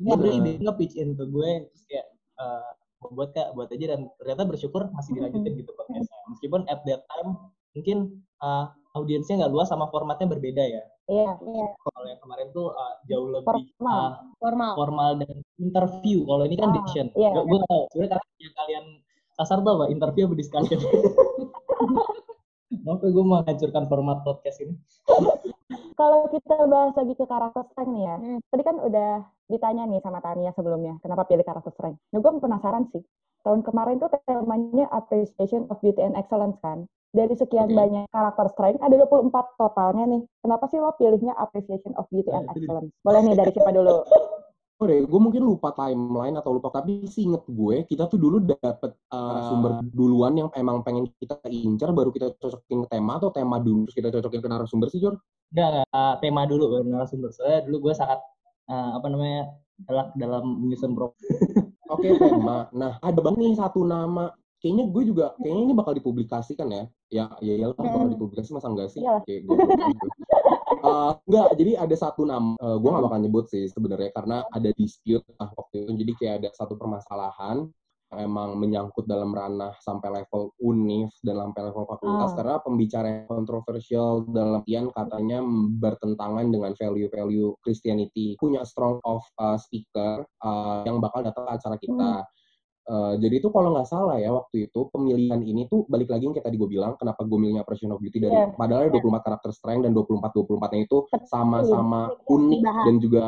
[0.00, 0.44] Dia beli Bener.
[0.58, 2.06] dia nge-pitch in ke gue terus kayak
[2.40, 6.80] eh, mau buat kak buat aja dan ternyata bersyukur masih dilanjutin gitu podcastnya meskipun at
[6.88, 7.30] that time
[7.76, 7.98] mungkin
[8.42, 8.64] eh,
[8.98, 11.36] audiensnya nggak luas sama formatnya berbeda ya Iya.
[11.76, 13.44] kalau yang kemarin tuh eh, jauh lebih
[13.76, 14.00] Formal.
[14.00, 14.72] eh, Formal.
[14.74, 17.30] formal dan interview kalau ini kan Ah, diction iya.
[17.30, 18.84] gue gue nggak tahu sebenarnya karena yang kalian
[19.34, 20.78] kasar tuh apa interview apa discussion
[22.84, 24.74] Maaf ya gue menghancurkan format podcast ini.
[25.94, 28.38] Kalau kita bahas lagi ke karakter strength nih ya, Hmm.
[28.44, 29.10] tadi kan udah
[29.48, 32.00] ditanya nih sama Tania sebelumnya, kenapa pilih karakter strength?
[32.12, 33.02] Nah, gue penasaran sih.
[33.44, 36.88] Tahun kemarin tuh temanya Appreciation of Beauty and Excellence kan.
[37.14, 37.76] Dari sekian Oke.
[37.76, 39.30] banyak karakter strength, ada 24
[39.60, 40.22] totalnya nih.
[40.40, 42.52] Kenapa sih lo pilihnya Appreciation of Beauty and dia.
[42.56, 42.90] Excellence?
[43.04, 44.02] Boleh nih dari siapa dulu?
[44.82, 48.42] Oh deh, gue mungkin lupa timeline atau lupa, tapi sih inget gue, kita tuh dulu
[48.42, 53.30] dapet uh, sumber duluan yang emang pengen kita incar, baru kita cocokin ke tema, atau
[53.30, 55.14] tema dulu, terus kita cocokin ke narasumber sih, Jor?
[55.54, 57.30] Enggak, enggak, eh, tema dulu baru narasumber.
[57.30, 58.18] Soalnya dulu gue sangat
[58.70, 59.42] eh, apa namanya
[59.84, 61.12] galak dalam menyusun pro.
[61.92, 62.70] Oke, tema.
[62.72, 64.32] Nah, ada banget nih satu nama.
[64.64, 66.84] Kayaknya gue juga, kayaknya ini bakal dipublikasikan ya.
[67.12, 69.04] Ya, ya iyalah bakal dipublikasi, masa enggak sih?
[69.04, 69.56] Kayak gue.
[70.84, 74.68] Eh, enggak, jadi ada satu nama, eh, gue gak bakal nyebut sih sebenarnya, karena ada
[74.76, 75.92] dispute lah waktu itu.
[76.04, 77.72] Jadi kayak ada satu permasalahan
[78.18, 82.30] emang menyangkut dalam ranah sampai level univ dan sampai level fakultas.
[82.32, 82.36] Ah.
[82.36, 85.38] karena pembicara yang kontroversial dalam artian katanya
[85.78, 91.76] bertentangan dengan value-value Christianity punya strong of uh, speaker uh, yang bakal datang ke acara
[91.78, 92.12] kita.
[92.84, 96.36] Uh, jadi itu kalau nggak salah ya waktu itu pemilihan ini tuh balik lagi yang
[96.36, 98.52] kayak tadi gue bilang kenapa gue milihnya Operation of Beauty dari Iya.
[98.52, 103.24] padahal ada 24 karakter strength dan 24 24 nya itu sama-sama unik dan juga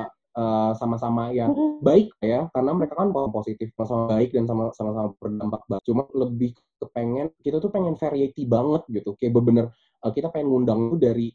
[0.76, 1.80] sama-sama ya Mm-mm.
[1.80, 6.52] baik ya karena mereka kan positif sama-sama baik dan sama- sama-sama berdampak baik cuma lebih
[6.76, 9.66] kepengen kita tuh pengen variety banget gitu kayak bener
[10.04, 11.32] uh, kita pengen ngundang tuh dari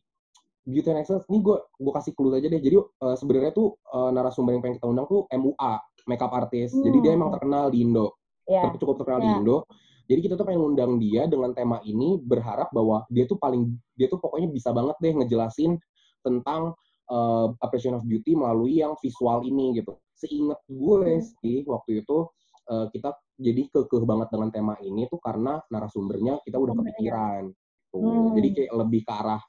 [0.62, 4.14] Beauty and Excellence ini gue gue kasih clue aja deh jadi uh, sebenarnya tuh uh,
[4.14, 5.74] narasumber yang pengen kita undang tuh MUA
[6.06, 8.14] makeup artist jadi dia emang terkenal di Indo
[8.50, 8.68] Ya.
[8.76, 9.38] cukup terkenal di Ya.
[9.40, 9.58] Indo.
[10.12, 14.12] Jadi kita tuh pengen ngundang dia dengan tema ini berharap bahwa dia tuh paling dia
[14.12, 15.80] tuh pokoknya bisa banget deh ngejelasin
[16.20, 16.76] tentang
[17.12, 20.00] uh, appreciation of beauty melalui yang visual ini gitu.
[20.16, 22.32] Seingat gue sih waktu itu
[22.72, 27.52] uh, kita jadi kekeh banget dengan tema ini tuh karena narasumbernya kita udah kepikiran.
[27.92, 28.00] Tuh.
[28.00, 28.34] Hmm.
[28.40, 29.42] Jadi kayak lebih ke arah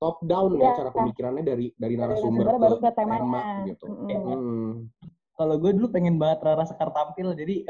[0.00, 0.76] top down ya Iya.
[0.80, 3.20] cara pemikirannya dari dari Dari narasumber narasumber ke baru ke temanya.
[3.20, 3.84] tema gitu.
[3.86, 4.22] Mm-mm.
[4.26, 4.70] Hmm.
[5.36, 7.64] Kalau gue dulu pengen banget Rara Sekar tampil, jadi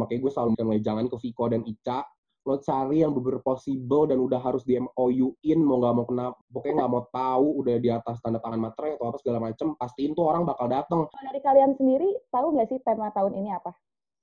[0.00, 2.00] makanya gue selalu bilang jangan ke Viko dan Ica
[2.48, 6.74] lo cari yang bener possible dan udah harus di MOU-in mau nggak mau kena pokoknya
[6.82, 10.24] nggak mau tahu udah di atas tanda tangan materai atau apa segala macem pastiin tuh
[10.30, 13.70] orang bakal datang Kalau dari kalian sendiri, tahu nggak sih tema tahun ini apa?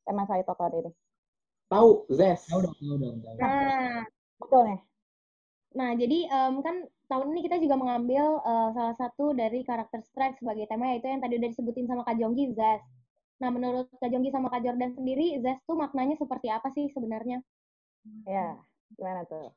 [0.05, 0.91] Tema saya tahun ini.
[1.71, 3.15] tahu Zes tahu dong, tahu dong.
[3.23, 3.37] tahu.
[3.41, 4.03] Nah,
[4.41, 4.79] Betul nih.
[5.79, 6.75] nah jadi em, kan
[7.11, 11.21] tahun ini kita juga mengambil eh, salah satu dari karakter strike sebagai tema yaitu yang
[11.23, 12.85] tadi udah disebutin sama Kak Jonggi, Zest.
[13.41, 17.37] Nah, menurut Kak Jonggi sama Kak Jordan sendiri, Zest tuh maknanya seperti apa sih sebenarnya?
[18.25, 18.57] Ya,
[18.93, 19.49] gimana tuh?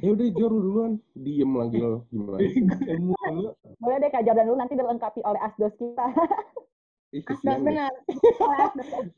[0.00, 2.40] ya udah Jor lu duluan diem lagi lo gimana
[2.96, 3.50] Ilmu dulu.
[3.76, 6.06] Boleh deh Kak Jordan dulu, nanti dilengkapi oleh asdos kita.
[7.12, 7.92] Ih, Asdos benar.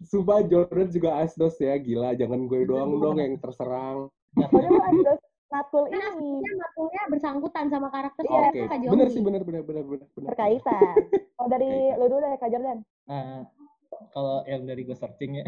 [0.03, 5.21] Sumpah Jordan juga asdos ya gila jangan gue doang dong yang terserang Boleh lu asdos.
[5.47, 8.91] matkul Kan ini aslinya matulnya bersangkutan sama karakter Iya, si Oke, Kak Jonggi.
[8.91, 10.07] bener sih, bener, bener, bener, bener.
[10.11, 10.27] bener.
[10.35, 10.95] berkaitan.
[11.39, 12.79] Kalau dari lu dulu deh Kak Jordan.
[13.07, 13.47] Nah,
[14.11, 15.45] kalau yang dari gue searching ya,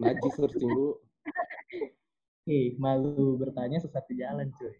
[0.00, 0.96] Najis searching dulu.
[2.42, 4.74] Hei, malu bertanya sesat di jalan, cuy.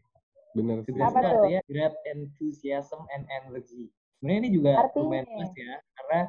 [0.52, 0.92] Bener sih.
[0.92, 1.32] Great Apa itu tuh?
[1.38, 3.88] artinya great enthusiasm and energy.
[4.18, 5.02] Sebenarnya ini juga Artinya?
[5.06, 6.20] lumayan luas ya, karena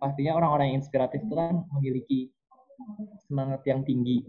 [0.00, 2.20] pastinya orang-orang yang inspiratif itu kan memiliki
[3.24, 4.24] semangat yang tinggi,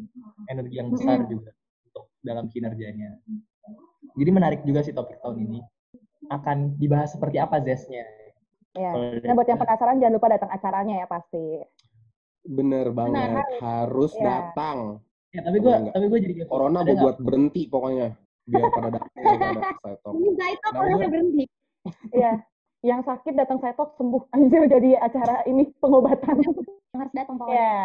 [0.48, 1.52] energi yang besar juga
[1.92, 3.20] untuk dalam kinerjanya.
[4.16, 5.60] Jadi menarik juga sih topik tahun ini.
[6.32, 8.08] Akan dibahas seperti apa zestnya.
[8.76, 8.92] Ya.
[9.24, 11.64] Nah, buat yang penasaran jangan lupa datang acaranya ya pasti.
[12.44, 13.44] Bener banget.
[13.62, 14.24] Harus Iya.
[14.24, 15.05] datang.
[15.36, 15.94] Ya, tapi gue Enggak.
[15.94, 16.50] tapi gue jadi kepo.
[16.50, 18.08] Corona gue buat berhenti pokoknya.
[18.46, 20.14] Biar pada datang pada saya talk.
[20.14, 21.44] Ini Zaito Nah, kalau gue- berhenti.
[22.16, 22.32] Iya.
[22.82, 24.22] Yang sakit datang saya talk sembuh.
[24.36, 26.36] Anjir jadi acara ini pengobatan.
[26.96, 27.54] Harus datang pokoknya.
[27.54, 27.76] Iya.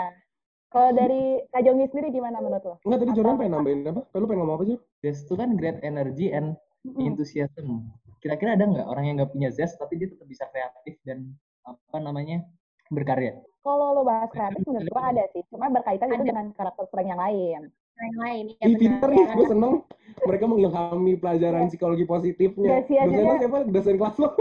[0.71, 2.75] Kalau dari Kak Jonggi sendiri gimana menurut lo?
[2.87, 4.03] Enggak, tadi Jordan pengen nambahin apa?
[4.15, 4.79] Lu pengen ngomong apa sih?
[5.03, 6.55] Zest itu kan great energy and
[6.95, 7.91] enthusiasm.
[8.21, 11.33] Kira-kira ada nggak orang yang nggak punya zest tapi dia tetap bisa kreatif dan
[11.65, 12.45] apa namanya
[12.91, 13.39] berkarya?
[13.61, 15.43] Kalau lo bahas kreatif menurut gua ada sih.
[15.53, 16.31] Cuma berkaitan itu Ada.
[16.33, 17.61] dengan karakter strength yang lain.
[18.01, 19.85] Yang lain, ya Ih, pinter nih, gue seneng.
[20.25, 22.81] Mereka mengilhami pelajaran psikologi positifnya.
[22.89, 23.05] Iya.
[23.05, 23.59] Dosennya siapa?
[23.69, 24.29] Dosen kelas lo?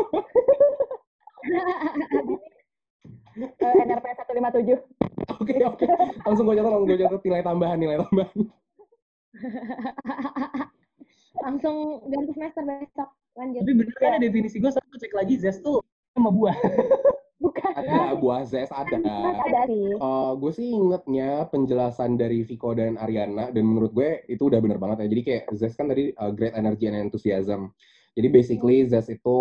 [3.39, 4.75] Eh, NRP 157.
[5.39, 5.85] Oke, oke.
[6.27, 8.39] Langsung gue catat, langsung gue catat nilai tambahan, nilai tambahan.
[11.45, 13.09] Langsung ganti semester besok.
[13.39, 13.63] Lanjut.
[13.63, 15.79] Tapi bener kan ada definisi gue, saya cek lagi zest tuh
[16.11, 16.57] sama buah.
[17.79, 18.97] Ada, buah zest ada.
[18.99, 19.95] Ada sih.
[20.39, 25.05] gue sih ingetnya penjelasan dari Viko dan Ariana dan menurut gue itu udah bener banget
[25.05, 25.07] ya.
[25.11, 27.71] Jadi kayak Zest kan tadi uh, great energy and enthusiasm.
[28.17, 29.37] Jadi basically Zest itu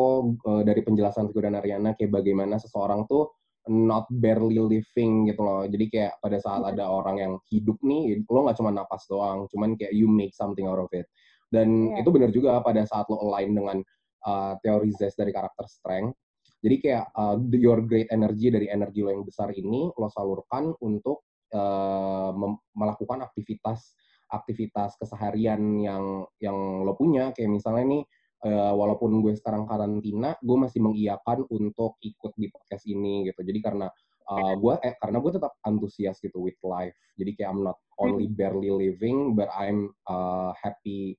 [0.47, 3.29] uh, dari penjelasan Viko dan Ariana kayak bagaimana seseorang tuh
[3.69, 5.63] not barely living gitu loh.
[5.69, 9.77] Jadi kayak pada saat ada orang yang hidup nih, lo nggak cuma napas doang, cuman
[9.77, 11.05] kayak you make something out of it.
[11.49, 12.05] Dan Iya.
[12.05, 13.79] itu bener juga pada saat lo align dengan
[14.25, 16.17] uh, teori Zest dari karakter strength.
[16.59, 21.23] Jadi kayak uh, your great energy dari energi lo yang besar ini lo salurkan untuk
[21.55, 22.35] uh,
[22.75, 23.95] melakukan aktivitas
[24.29, 27.31] aktivitas keseharian yang yang lo punya.
[27.31, 28.03] Kayak misalnya nih
[28.45, 33.41] uh, walaupun gue sekarang karantina gue masih mengiyakan untuk ikut di podcast ini gitu.
[33.47, 33.87] Jadi karena
[34.29, 36.95] uh, gue eh, karena gue tetap antusias gitu with life.
[37.15, 41.15] Jadi kayak I'm not only barely living but I'm uh, happy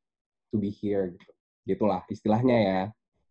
[0.51, 1.31] to be here gitu.
[1.63, 2.81] Gitulah istilahnya ya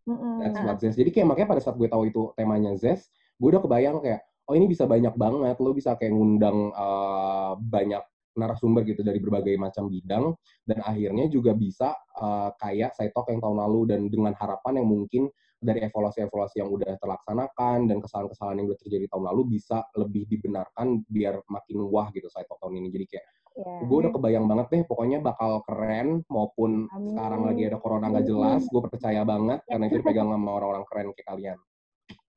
[0.09, 0.41] Mm-mm.
[0.41, 0.97] That's what Zest.
[0.97, 4.57] Jadi kayak makanya pada saat gue tahu itu temanya Zest, gue udah kebayang kayak, oh
[4.57, 8.01] ini bisa banyak banget, lo bisa kayak ngundang uh, banyak
[8.33, 10.33] narasumber gitu dari berbagai macam bidang,
[10.65, 14.87] dan akhirnya juga bisa uh, kayak saya talk yang tahun lalu, dan dengan harapan yang
[14.89, 20.23] mungkin dari evaluasi-evaluasi yang udah terlaksanakan, dan kesalahan-kesalahan yang udah terjadi tahun lalu bisa lebih
[20.31, 22.87] dibenarkan biar makin wah gitu saya talk tahun ini.
[22.95, 23.75] Jadi kayak Iya.
[23.81, 27.11] gue udah kebayang banget deh pokoknya bakal keren maupun Amin.
[27.11, 31.11] sekarang lagi ada corona nggak jelas gue percaya banget karena itu dipegang sama orang-orang keren
[31.11, 31.59] kayak kalian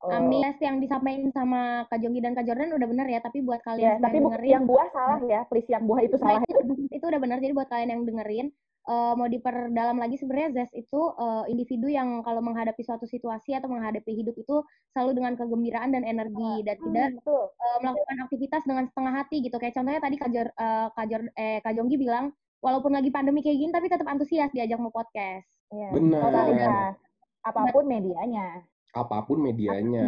[0.03, 0.11] Oh.
[0.11, 0.43] Amin.
[0.59, 3.97] Yang disampaikan sama Kak Jonggi dan Kak Jordan udah benar ya, tapi buat Ya, kalian
[4.03, 5.41] tapi yang bu- dengerin, yang buah salah ya.
[5.47, 6.43] Please yang buah itu salah.
[6.43, 6.59] Nah, itu,
[6.91, 7.37] itu udah benar.
[7.39, 8.47] Jadi buat kalian yang dengerin,
[8.83, 13.67] eh, mau diperdalam lagi sebenarnya Zest itu eh, individu yang kalau menghadapi suatu situasi atau
[13.67, 17.43] menghadapi hidup itu selalu dengan kegembiraan dan energi dan tidak Hmm, betul.
[17.49, 19.55] eh, melakukan aktivitas dengan setengah hati gitu.
[19.57, 22.25] Kayak contohnya tadi Kak, Jor, eh, Kak, Jor, eh, Kak Jonggi bilang,
[22.59, 25.47] walaupun lagi pandemi kayak gini tapi tetap antusias diajak mau podcast.
[25.69, 25.89] Iya.
[25.91, 26.21] Benar.
[26.21, 26.95] Totalitas.
[27.43, 28.63] Apa pun medianya.
[28.93, 30.05] apa pun medianya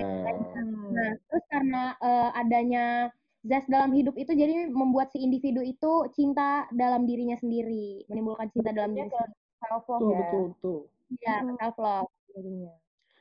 [0.53, 0.93] Hmm.
[0.93, 3.09] Nah, terus karena eh, adanya
[3.45, 8.69] zest dalam hidup itu jadi membuat si individu itu cinta dalam dirinya sendiri, menimbulkan cinta
[8.69, 9.37] dalam diri Ke sendiri.
[9.61, 10.19] self love betul ya.
[10.19, 10.77] betul betul
[11.15, 11.55] Iya, Hmm.
[11.55, 12.09] self love.
[12.29, 12.73] jadinya.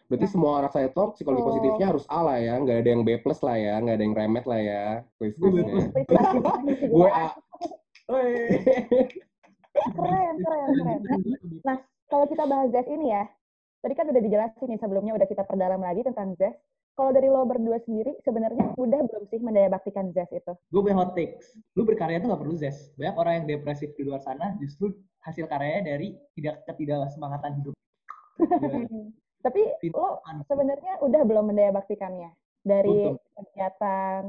[0.04, 1.50] berarti semua anak saya talk psikologi Betul.
[1.50, 4.14] positifnya harus A lah ya nggak ada yang B plus lah ya nggak ada yang
[4.14, 4.84] remet lah ya
[5.16, 5.32] quiz
[6.92, 7.32] Gue A
[8.04, 8.32] Woi.
[9.74, 10.98] Keren, keren, keren.
[11.62, 13.24] Nah, kalau kita bahas Zest ini ya,
[13.80, 16.60] tadi kan udah dijelasin nih sebelumnya udah kita perdalam lagi tentang Zest.
[16.94, 20.54] Kalau dari lo berdua sendiri, sebenarnya udah belum sih mendaya baktikan Zest itu?
[20.70, 21.59] Gue punya hot takes.
[21.74, 22.94] Lu berkarya tuh gak perlu zest.
[22.94, 24.94] Banyak orang yang depresif di luar sana justru
[25.26, 27.74] hasil karyanya dari tidak ketidak semangatan hidup.
[29.44, 32.30] Tapi lo sebenarnya udah belum mendaya baktikannya
[32.62, 33.18] dari Betul.
[33.42, 34.22] kegiatan.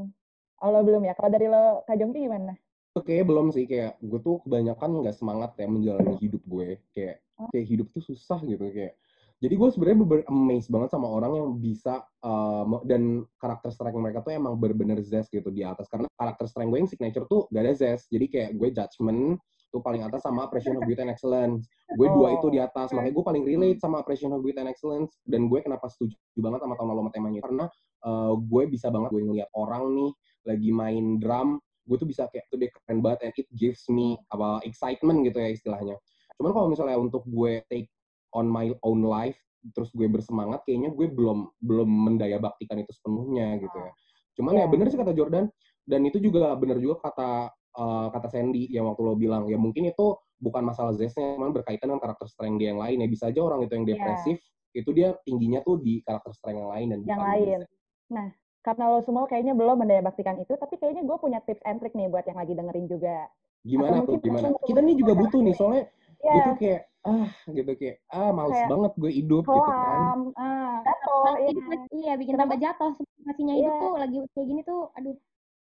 [0.65, 1.13] Oh, lo belum ya?
[1.13, 2.57] Kalau dari lo, Kak Jongki gimana?
[2.97, 7.65] Oke, belum sih kayak gue tuh kebanyakan nggak semangat ya menjalani hidup gue kayak kayak
[7.67, 8.95] hidup tuh susah gitu kayak
[9.43, 14.23] jadi gue sebenarnya bener amazed banget sama orang yang bisa uh, dan karakter strength mereka
[14.23, 15.91] tuh emang bener-bener zest gitu di atas.
[15.91, 18.07] Karena karakter strength gue yang signature tuh gak ada zest.
[18.07, 19.35] Jadi kayak gue judgment
[19.75, 21.67] tuh paling atas sama appreciation of beauty and excellence.
[21.99, 22.35] Gue dua Oh.
[22.39, 22.95] itu di atas.
[22.95, 25.19] makanya gue paling relate sama appreciation of beauty and excellence.
[25.27, 27.41] Dan gue kenapa setuju banget sama tahun lalu sama temanya.
[27.43, 27.65] Karena
[28.07, 30.11] uh, gue bisa banget gue ngeliat orang nih
[30.47, 33.29] lagi main drum gue tuh bisa kayak tuh dia keren banget.
[33.29, 35.99] And it gives me apa excitement gitu ya istilahnya.
[36.39, 37.91] Cuman kalau misalnya untuk gue take
[38.35, 39.39] on my own life,
[39.71, 43.91] terus gue bersemangat, kayaknya gue belum belum mendaya baktikan itu sepenuhnya gitu ya.
[44.35, 44.71] Cuman ya Iya.
[44.75, 45.47] bener sih kata Jordan,
[45.87, 47.29] dan itu juga bener juga kata
[47.75, 51.87] eh, kata Sandy yang waktu lo bilang ya mungkin itu bukan masalah zestnya, cuman berkaitan
[51.91, 53.93] dengan karakter strength dia yang lain ya bisa aja orang itu yang Iya.
[53.95, 54.37] depresif
[54.75, 57.57] itu dia tingginya tuh di karakter strength yang lain dan Yang lain.
[57.63, 58.35] zest.
[58.65, 61.93] Karena lo semua kayaknya belum mendaya baktikan itu, tapi kayaknya gue punya tips and trick
[61.93, 63.29] nih buat yang lagi dengerin juga.
[63.61, 64.47] Gimana Atau tuh gimana?
[64.65, 65.83] Kita nih juga butuh nih soalnya
[66.25, 69.99] Iya, tuh kayak ah gitu kayak ah males Kayak banget gue hidup gitu kan.
[70.41, 71.51] ah, jatuh, iya.
[71.93, 72.91] Iya, bikin tambah jatuh.
[72.97, 73.81] Situasinya hidup Iya.
[73.85, 75.15] tuh lagi kayak gini tuh, aduh.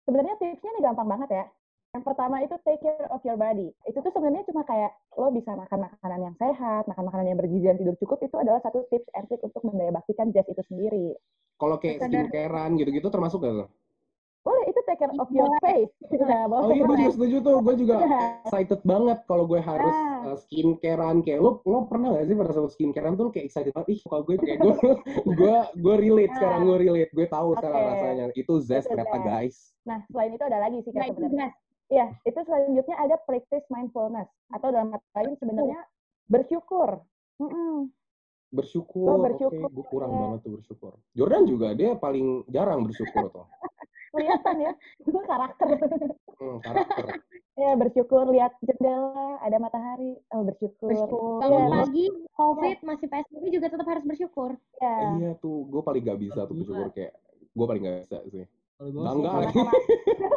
[0.04, 1.44] Sebenarnya tipsnya nih gampang banget ya.
[1.94, 3.70] Yang pertama itu take care of your body.
[3.86, 7.64] Itu tuh sebenarnya cuma kayak lo bisa makan makanan yang sehat, makan makanan yang bergizi
[7.70, 11.14] dan tidur cukup itu adalah satu tips and trick untuk mendaya baktikan jazz itu sendiri.
[11.54, 13.68] Kalau kayak skincarean gitu-gitu termasuk gak tuh?
[14.44, 15.60] Boleh itu take care of your Boleh.
[15.64, 15.94] face.
[16.24, 18.20] Nah, Oh iya gue juga setuju tuh, gue juga Iya.
[18.44, 22.70] excited banget kalau gue harus uh, skincarean kayak lo lo pernah gak sih pada saat
[22.70, 23.88] skincare tuh lo kayak excited banget?
[23.96, 24.74] Ih kalau gue kayak gue
[25.40, 26.32] gue gue relate.
[26.36, 27.10] Sekarang gue relate.
[27.10, 27.90] Gue tahu sekarang Oke.
[27.96, 28.24] rasanya.
[28.36, 29.72] Itu zest ternyata guys.
[29.82, 31.48] Nah, selain itu ada lagi sih Nah, Kak itu sebenarnya.
[31.84, 34.28] Iya, itu selanjutnya ada practice mindfulness.
[34.48, 35.80] Atau dalam kata lain sebenarnya
[36.26, 37.00] bersyukur.
[37.36, 37.88] Mm-mm.
[38.48, 40.18] bersyukur, Lo oke bersyukur, gue kurang ya.
[40.22, 40.92] banget tuh bersyukur.
[41.10, 43.46] Jordan juga dia paling jarang bersyukur tuh
[44.14, 44.72] Kelihatan ya,
[45.10, 45.68] itu karakter.
[46.38, 47.04] hmm, karakter
[47.62, 50.94] ya, bersyukur lihat jendela, ada matahari, oh bersyukur.
[50.94, 51.42] Bersyukur.
[51.42, 52.06] Iya, Bangun pagi,
[52.38, 54.50] COVID, masih PSBB juga tetap harus bersyukur.
[54.78, 54.96] iya.
[55.18, 57.12] iya tuh gue paling gak bisa tuh bersyukur kayak
[57.54, 59.58] gue paling gak bisa sih Kalau Bangga lagi.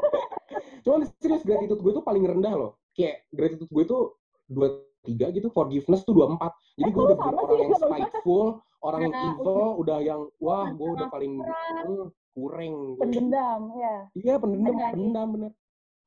[0.86, 2.72] Cuman serius gratitude gue tuh paling rendah loh.
[2.94, 4.02] Kayak gratitude gue tuh
[4.48, 6.52] dua tiga gitu, forgiveness tuh dua empat.
[6.76, 7.40] Jadi gue kok udah sih?
[7.40, 8.46] orang yang spiteful,
[8.84, 12.76] orang yang evil, udah yang wah gue udah paling hmm, kurang.
[13.00, 13.96] Pendendam, ya.
[14.14, 15.52] Iya pendendam, Ada pendendam bener.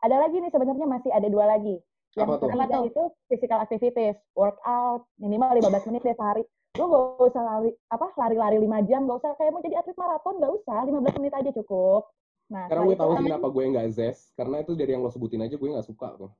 [0.01, 1.77] Ada lagi nih sebenarnya masih ada dua lagi.
[2.17, 2.49] Yang Apa tuh?
[2.51, 6.43] ketiga itu physical activities, workout minimal 15 menit deh sehari.
[6.79, 10.35] Lu gak usah lari apa lari-lari 5 jam, gak usah kayak mau jadi atlet maraton,
[10.39, 12.03] gak usah 15 menit aja cukup.
[12.51, 15.47] Nah, setelah gue tahu sih kenapa gue nggak zest, karena itu dari yang lo sebutin
[15.47, 16.31] aja gue nggak suka tuh.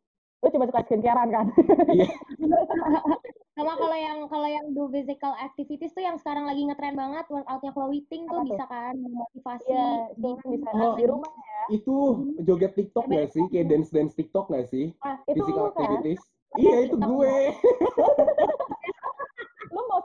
[0.41, 1.47] Lu cuma suka skincarean kan?
[1.87, 2.09] Iya.
[3.51, 7.71] Sama kalau yang kalau yang do physical activities tuh yang sekarang lagi ngetren banget workoutnya
[7.71, 8.45] Chloe Ting tuh tuh?
[8.49, 10.95] bisa kan memotivasi Iya, di kan bisa Oh.
[10.97, 11.31] di rumah.
[11.69, 11.95] Itu
[12.41, 13.45] joget TikTok nggak sih?
[13.49, 14.97] Kayak dance dance TikTok nggak sih?
[14.97, 16.23] Nah, itu Physical lu kan, activities.
[16.57, 17.35] Iya itu gue.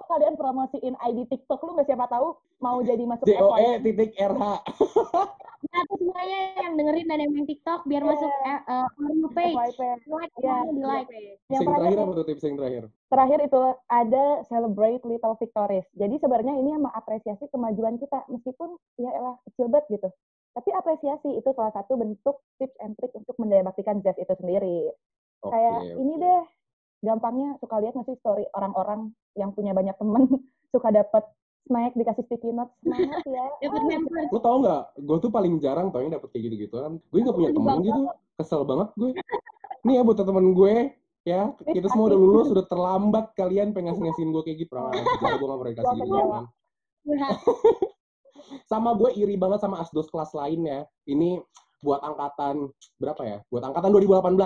[0.01, 4.43] sekalian promosiin ID TikTok lu nggak siapa tahu mau jadi masuk JOE titik RH.
[5.65, 8.09] Nah, tuh semuanya yang dengerin dan yang main TikTok biar Iya.
[8.13, 8.31] masuk
[8.93, 9.55] For You page.
[9.73, 9.81] FYP.
[10.05, 11.09] Like, Iya, di like.
[11.09, 12.83] Yang Yang terakhir apa tuh tips yang terakhir?
[13.09, 15.87] terakhir itu ada celebrate little victories.
[15.97, 20.09] Jadi sebenarnya ini yang mengapresiasi kemajuan kita meskipun ya elah kecil banget gitu.
[20.53, 24.93] Tapi apresiasi itu salah satu bentuk tips and trick untuk mendayabaktikan jazz itu sendiri.
[25.41, 25.49] Oke.
[25.49, 25.97] Kayak oke.
[25.97, 26.41] ini deh,
[27.05, 30.25] gampangnya suka lihat nggak sih story orang-orang yang punya banyak temen
[30.73, 31.23] suka dapat
[31.65, 33.45] snack dikasih sticky notes semangat ya.
[33.69, 34.29] Dapat Ah.
[34.29, 34.83] Lo tau nggak?
[35.01, 36.93] Gue tuh paling jarang tau yang dapet kayak gitu-gitu kan.
[37.09, 38.01] Gue nggak punya temen gitu.
[38.37, 39.11] Kesel banget gue.
[39.85, 40.75] Nih ya buat temen gue,
[41.25, 44.73] ya kita semua udah lulus, udah terlambat kalian pengen ngasih-ngasihin gue kayak gitu.
[44.77, 45.05] Ajar,
[45.37, 46.45] gue gak pernah dikasih Gua gitu kan.
[48.69, 50.85] Sama gue iri banget sama asdos kelas lainnya.
[51.09, 51.41] Ini
[51.81, 52.69] buat angkatan
[53.01, 53.37] berapa ya?
[53.49, 54.37] Buat angkatan 2018.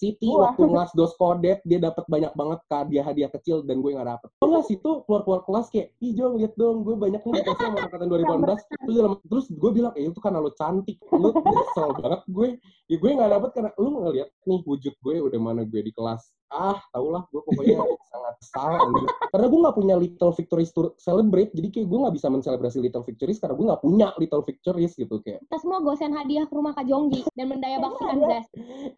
[0.00, 0.48] Siti Wah.
[0.48, 4.28] waktu ngelas dos kodet dia dapat banyak banget hadiah-hadiah kecil dan gue nggak dapet.
[4.40, 7.68] Oh nggak sih tuh keluar keluar kelas kayak, Jong lihat dong gue banyak nih dikasih
[7.68, 8.80] sama angkatan 2018.
[8.80, 12.48] Terus dalam terus gue bilang, eh itu karena lo cantik, lo kesel banget gue.
[12.88, 16.32] Ya gue nggak dapet karena lu ngeliat nih wujud gue udah mana gue di kelas.
[16.50, 17.78] Ah, tau lah gue pokoknya
[18.10, 19.06] sangat kesal anjir.
[19.30, 23.06] Karena gue nggak punya little victories to celebrate, jadi kayak gue nggak bisa menselebrasi little
[23.06, 25.38] victories karena gue nggak punya little victories gitu kayak.
[25.46, 28.42] Kita semua gosen hadiah ke rumah Kak Jonggi dan mendaya baktikan Iya.
[28.42, 28.46] Zes.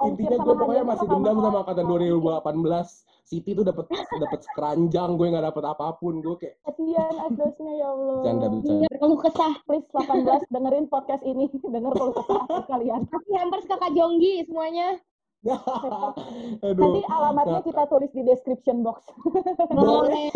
[0.00, 3.04] Intinya gue pokoknya masih sama dendam sama angkatan 2018.
[3.22, 6.14] Siti tuh dapat dapat keranjang, gue nggak dapat apa pun.
[6.20, 8.16] Gue kayak Kasihan asdosnya ya Allah.
[8.20, 8.80] Bercanda, bercanda.
[8.80, 9.54] Iya, berkeluh kesah.
[9.68, 11.44] Please 18 dengerin podcast ini,
[11.76, 13.00] denger kalau kesah kalian.
[13.12, 14.96] Kasih hampers ke Kak Jonggi semuanya.
[16.66, 16.82] Aduh.
[16.82, 19.06] Nanti alamatnya Nah, kita tulis di description box.
[19.76, 20.30] Boleh.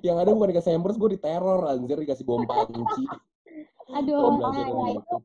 [0.00, 3.04] yang ada bukan dikasih hampers, gue diteror anjir dikasih bom panci.
[3.92, 5.16] Aduh, belajar nah, itu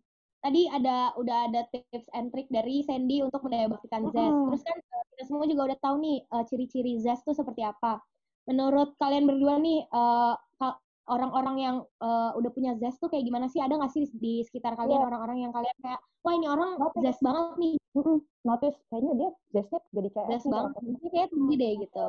[0.42, 4.34] tadi ada udah ada tips and trick dari Sandy untuk mendayabaktikan Zest.
[4.34, 4.46] Mm-mm.
[4.50, 8.02] Terus kan eh, kita semua juga udah tahu nih eh, ciri-ciri Zest tuh seperti apa.
[8.50, 13.46] Menurut kalian berdua nih eh, ka- orang-orang yang eh, udah punya Zest tuh kayak gimana
[13.50, 13.62] sih?
[13.62, 15.08] Ada nggak sih di sekitar kalian Iya.
[15.14, 16.70] orang-orang yang kalian kayak wah ini orang.
[17.02, 18.24] Zest banget nih, Mm-mm.
[18.48, 20.72] Notice, kayaknya dia zestnya jadi Zest nih banget.
[20.82, 22.08] Ini kayak tinggi deh gitu.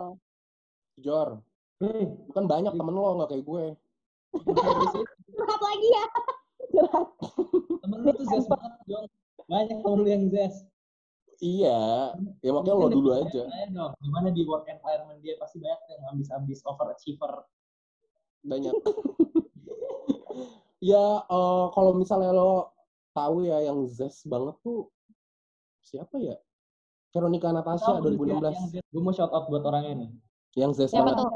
[1.02, 1.28] Jor,
[1.82, 2.04] Hmm.
[2.30, 3.64] kan banyak temen lo nggak kayak gue.
[5.34, 6.04] Curhat lagi ya.
[6.70, 7.06] Curhat.
[7.82, 9.06] Temen lu tuh zest banget, Jong.
[9.50, 10.70] Banyak temen lu yang zest.
[11.42, 13.42] Iya, ya makanya lo dulu aja.
[13.74, 17.42] Dong, gimana di work environment dia pasti banyak yang ambis-ambis overachiever.
[18.46, 18.70] Banyak.
[20.94, 22.70] ya, eh, kalau misalnya lo
[23.10, 24.86] tahu ya yang zest banget tuh
[25.82, 26.38] siapa ya?
[27.12, 28.80] Veronica Natasha 2016.
[28.82, 30.10] Gue mau shout out buat orangnya nih.
[30.56, 31.28] Yang zest Siapa tuh?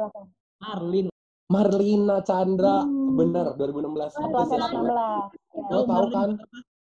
[0.63, 1.07] Arlin.
[1.47, 3.15] Marlina Chandra, Hmm.
[3.15, 4.17] bener 2016.
[4.17, 4.73] Oh, Itu kelas zest 18.
[4.73, 4.95] banget.
[5.53, 5.71] Ya.
[5.71, 6.31] Lo tahu kan?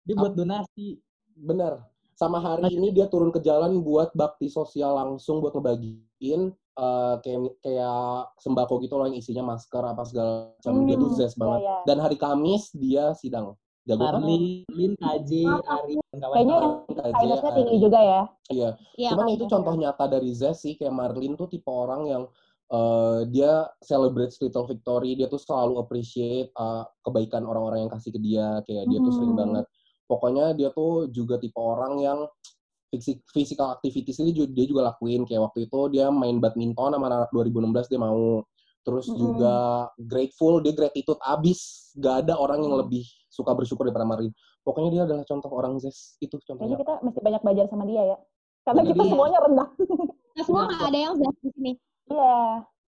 [0.02, 0.88] Dia buat donasi.
[1.32, 1.72] Bener.
[2.12, 7.40] Sama hari ini dia turun ke jalan buat bakti sosial langsung buat ngebagiin eh, kayak
[7.60, 8.00] kayak
[8.38, 10.74] sembako gitu loh yang isinya masker apa segala macam.
[10.84, 11.60] Dia tuh Hmm, zest banget.
[11.60, 11.84] iya, iya.
[11.84, 13.56] Dan hari Kamis dia sidang.
[13.82, 14.04] Jago?
[14.06, 15.30] Arlin, Lin, KJ,
[15.66, 16.62] Ari, dan Kayaknya kawan-kawan.
[16.62, 18.22] yang KJ, kindness-nya tinggi juga ya.
[18.52, 18.70] Iya.
[18.94, 22.22] Iya, Cuman itu contoh nyata dari Zest sih, kayak Marlin tuh tipe orang yang
[22.72, 28.20] eh, dia celebrate little victory, dia tuh selalu appreciate eh, kebaikan orang-orang yang kasih ke
[28.22, 29.40] dia, kayak dia tuh sering Mhm.
[29.44, 29.64] banget.
[30.08, 32.18] Pokoknya dia tuh juga tipe orang yang
[33.32, 37.88] physical activities ini dia juga lakuin kayak waktu itu dia main badminton sama anak 2016
[37.88, 38.44] dia mau
[38.82, 39.16] terus Mhm.
[39.16, 39.54] juga
[39.96, 45.02] grateful dia gratitude abis gak ada orang yang lebih suka bersyukur daripada Marlin pokoknya dia
[45.06, 48.16] adalah contoh orang Zes itu Kayaknya contohnya kita mesti banyak belajar sama dia ya.
[48.62, 49.68] Karena Jadi- kita semuanya rendah.
[50.32, 51.72] Nah, semua nggak ada yang zest di sini.
[52.08, 52.34] Iya.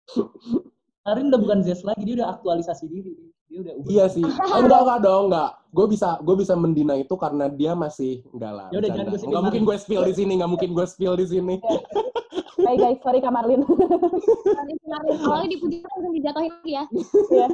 [1.08, 3.14] Arin udah bukan Zest lagi, dia udah aktualisasi diri.
[3.52, 3.90] Dia udah ubah.
[3.92, 4.24] Iya sih.
[4.52, 5.50] Oh, enggak enggak dong, enggak.
[5.72, 8.66] Gue bisa gue bisa mendina itu karena dia masih enggak lah.
[8.72, 9.12] Ya udah, bercanda.
[9.12, 9.68] jangan Enggak mungkin Marlin.
[9.68, 11.54] gue spill di sini, enggak mungkin gue spill di sini.
[12.62, 13.60] Hai guys, sorry Kak Marlin.
[14.46, 14.76] Kemarin
[15.26, 16.84] awalnya dipuji langsung dijatuhin lagi ya.
[17.28, 17.46] Iya.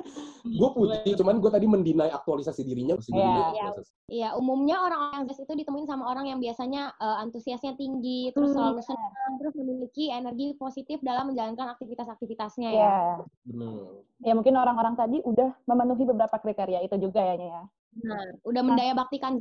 [0.44, 2.94] gue puji, cuman gue tadi mendinai aktualisasi dirinya.
[3.08, 3.44] Iya.
[3.56, 3.68] Iya.
[4.08, 8.76] Iya, umumnya orang-orang zest itu ditemuin sama orang yang biasanya eh, antusiasnya tinggi, terus Hmm,
[8.76, 12.80] selalu senang, terus memiliki energi positif dalam menjalankan aktivitas-aktivitasnya ya.
[13.48, 13.68] Iya.
[14.18, 17.62] Ya mungkin orang-orang tadi udah memenuhi beberapa kriteria itu juga ya, ya.
[18.02, 19.38] Nah, udah mendaya baktikan.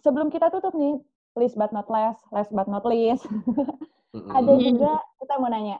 [0.00, 0.96] Sebelum kita tutup nih,
[1.36, 3.28] list but not last, last but not least,
[4.32, 5.76] ada juga kita mau nanya,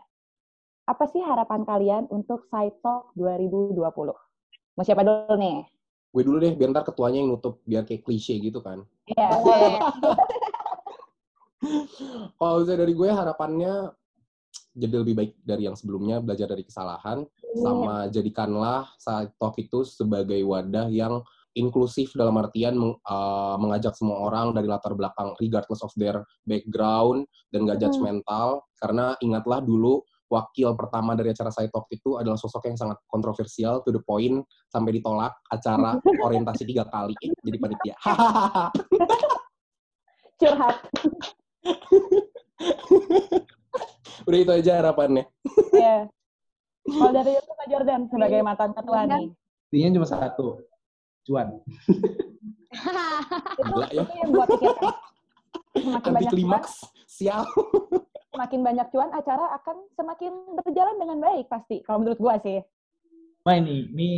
[0.85, 3.81] apa sih harapan kalian untuk Side Talk 2020?
[4.77, 5.65] Mau siapa dulu nih?
[6.13, 8.85] Gue dulu deh, biar ntar ketuanya yang nutup, biar kayak klise gitu kan.
[9.09, 9.29] Iya.
[9.41, 9.81] Boleh.
[12.37, 13.97] Kalau misalnya dari gue harapannya
[14.77, 17.25] jadi lebih baik dari yang sebelumnya, belajar dari kesalahan,
[17.57, 21.25] sama jadikanlah side talk itu sebagai wadah yang
[21.57, 27.25] inklusif dalam artian meng- uh, mengajak semua orang dari latar belakang regardless of their background
[27.49, 27.85] dan gak Hmm.
[27.89, 33.01] judgmental karena ingatlah dulu wakil pertama dari acara side talk itu adalah sosok yang sangat
[33.09, 35.97] kontroversial to the point sampai ditolak acara
[36.29, 37.97] orientasi tiga kali jadi panitia
[40.37, 40.77] Curhat.
[44.29, 45.25] udah itu aja harapannya
[45.73, 46.09] Iya.
[46.87, 49.35] Kalau dari itu Kak Jordan sebagai mantan ketua nih,
[49.75, 50.47] Intinya cuma satu.
[51.27, 51.59] Cuan.
[51.59, 51.67] itu,
[53.67, 54.03] Gila ya.
[54.07, 54.95] itu yang gua pikirkan.
[55.75, 56.73] Semakin anti banyak cuan, klimaks
[57.11, 57.43] sial
[58.31, 61.83] semakin banyak cuan, acara akan semakin berjalan dengan baik pasti.
[61.83, 62.63] Kalau menurut gua sih.
[63.43, 64.09] Nah ini, ini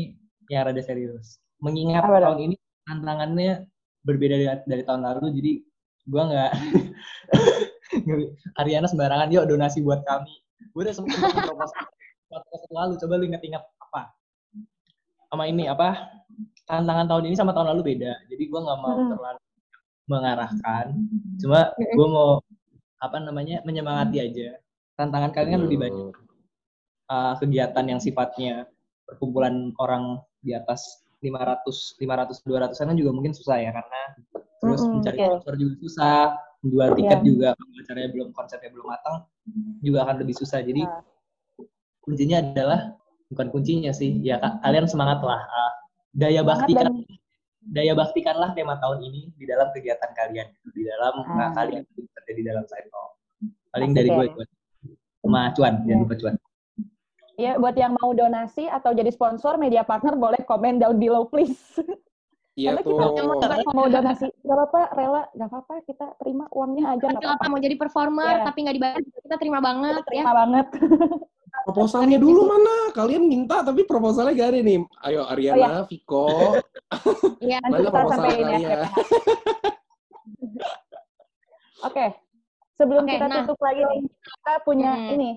[0.53, 1.41] yang rada serius.
[1.65, 2.37] Mengingat Apa dong?
[2.37, 3.65] tahun ini tantangannya
[4.05, 5.53] berbeda dari, dari tahun lalu, jadi
[6.05, 6.53] gua nggak
[8.61, 10.31] Ariana sembarangan, yuk donasi buat kami.
[10.75, 11.87] Gue udah sempet proposal
[12.29, 14.03] proposal lalu, coba lu ingat-ingat apa?
[15.29, 16.13] Sama ini apa?
[16.69, 19.11] Tantangan tahun ini sama tahun lalu beda, jadi gua nggak mau Hmm.
[19.17, 19.41] terlalu
[20.09, 20.87] mengarahkan.
[21.41, 22.41] Cuma gue mau
[22.99, 24.57] apa namanya menyemangati aja.
[24.97, 26.09] Tantangan kalian kan lebih banyak
[27.09, 28.69] uh, kegiatan yang sifatnya
[29.09, 34.01] perkumpulan orang di atas 500 500 200 kan juga mungkin susah ya karena
[34.59, 35.29] terus Mm-mm, mencari betul.
[35.29, 36.21] sponsor juga susah,
[36.59, 37.27] menjual tiket Iya.
[37.27, 39.17] juga kalau acaranya belum konsepnya belum matang
[39.81, 40.59] juga akan lebih susah.
[40.61, 41.03] Jadi Ah.
[42.03, 42.81] kuncinya adalah
[43.29, 45.39] bukan kuncinya sih, ya ka- kalian semangat lah.
[45.39, 45.73] uh,
[46.11, 47.05] daya baktikan dan
[47.69, 51.47] daya baktikanlah tema tahun ini di dalam kegiatan kalian gitu, di dalam Ah.
[51.47, 53.11] uh, kalian kerja di dalam talk.
[53.69, 54.41] Paling Asik dari gue itu.
[55.21, 56.35] Sama cuan, jangan lupa cuan.
[57.39, 61.61] Ya, buat yang mau donasi atau jadi sponsor media partner boleh komen down below please.
[62.59, 63.07] iya Karena tuh kita
[63.63, 67.47] mau- mau donasi, gak apa-apa, rela, gak apa-apa, kita terima uangnya aja, gak Kalau apa-apa.
[67.47, 68.45] mau jadi performer Iya.
[68.45, 70.07] tapi nggak dibayar kita terima banget Kita ya.
[70.19, 70.67] terima banget.
[71.61, 76.57] proposalnya dulu mana kalian minta tapi proposalnya gak ada nih ayo Ariana Viko
[77.39, 77.59] Iya.
[77.61, 78.49] Nanti mana kita proposal sampein ya.
[78.49, 78.81] kalian
[81.81, 82.07] Oke,
[82.75, 83.37] sebelum Oke, kita nah.
[83.39, 85.15] tutup lagi nih, kita punya Hmm.
[85.15, 85.31] ini,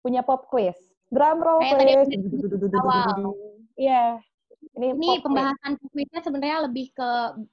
[0.00, 0.76] punya pop quiz.
[1.06, 2.08] Drum roll please.
[3.76, 4.16] Iya.
[4.74, 7.08] Ini, Ini pembahasan kuisnya sebenarnya lebih ke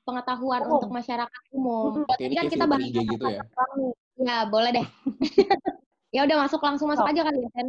[0.07, 0.79] pengetahuan Umum.
[0.79, 2.07] untuk masyarakat umum.
[2.07, 3.43] Oke, ini Tadi kan kita bahas 3G gitu ya
[4.21, 4.85] Ya, boleh deh.
[6.15, 7.11] ya udah masuk langsung masuk Sok.
[7.11, 7.67] aja kali ya, Sen.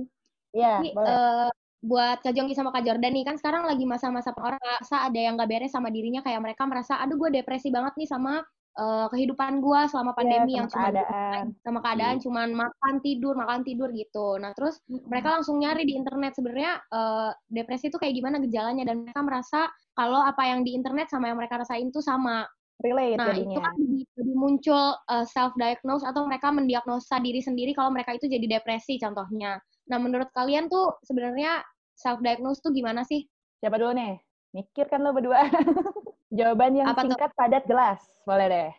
[0.52, 1.08] Iya, Ini boleh.
[1.10, 1.48] eh,
[1.82, 5.34] buat Kak Jongki sama Kak Jordan nih kan sekarang lagi masa-masa orang merasa ada yang
[5.34, 8.38] gak beres sama dirinya kayak mereka merasa aduh gue depresi banget nih sama
[8.78, 11.44] eh, kehidupan gue selama Iya, pandemi sama yang cuma keadaan.
[11.64, 16.32] sama keadaan cuman makan tidur makan tidur gitu nah terus mereka langsung nyari di internet
[16.36, 19.60] sebenarnya eh, depresi itu kayak gimana gejalanya dan mereka merasa
[19.92, 22.48] kalau apa yang di internet sama yang mereka rasain tuh sama
[22.82, 23.62] relate nah itu jadinya.
[23.62, 24.84] kan lebih, lebih muncul
[25.28, 30.32] self diagnose atau mereka mendiagnosa diri sendiri kalau mereka itu jadi depresi contohnya nah menurut
[30.34, 31.62] kalian tuh sebenarnya
[31.94, 33.22] self diagnose tuh gimana sih
[33.62, 34.18] Siapa dulu nih?
[34.58, 35.38] Mikir kan lo berdua.
[36.38, 37.08] Jawaban yang Apa tuh?
[37.14, 38.00] singkat, padat, jelas.
[38.26, 38.70] Boleh deh.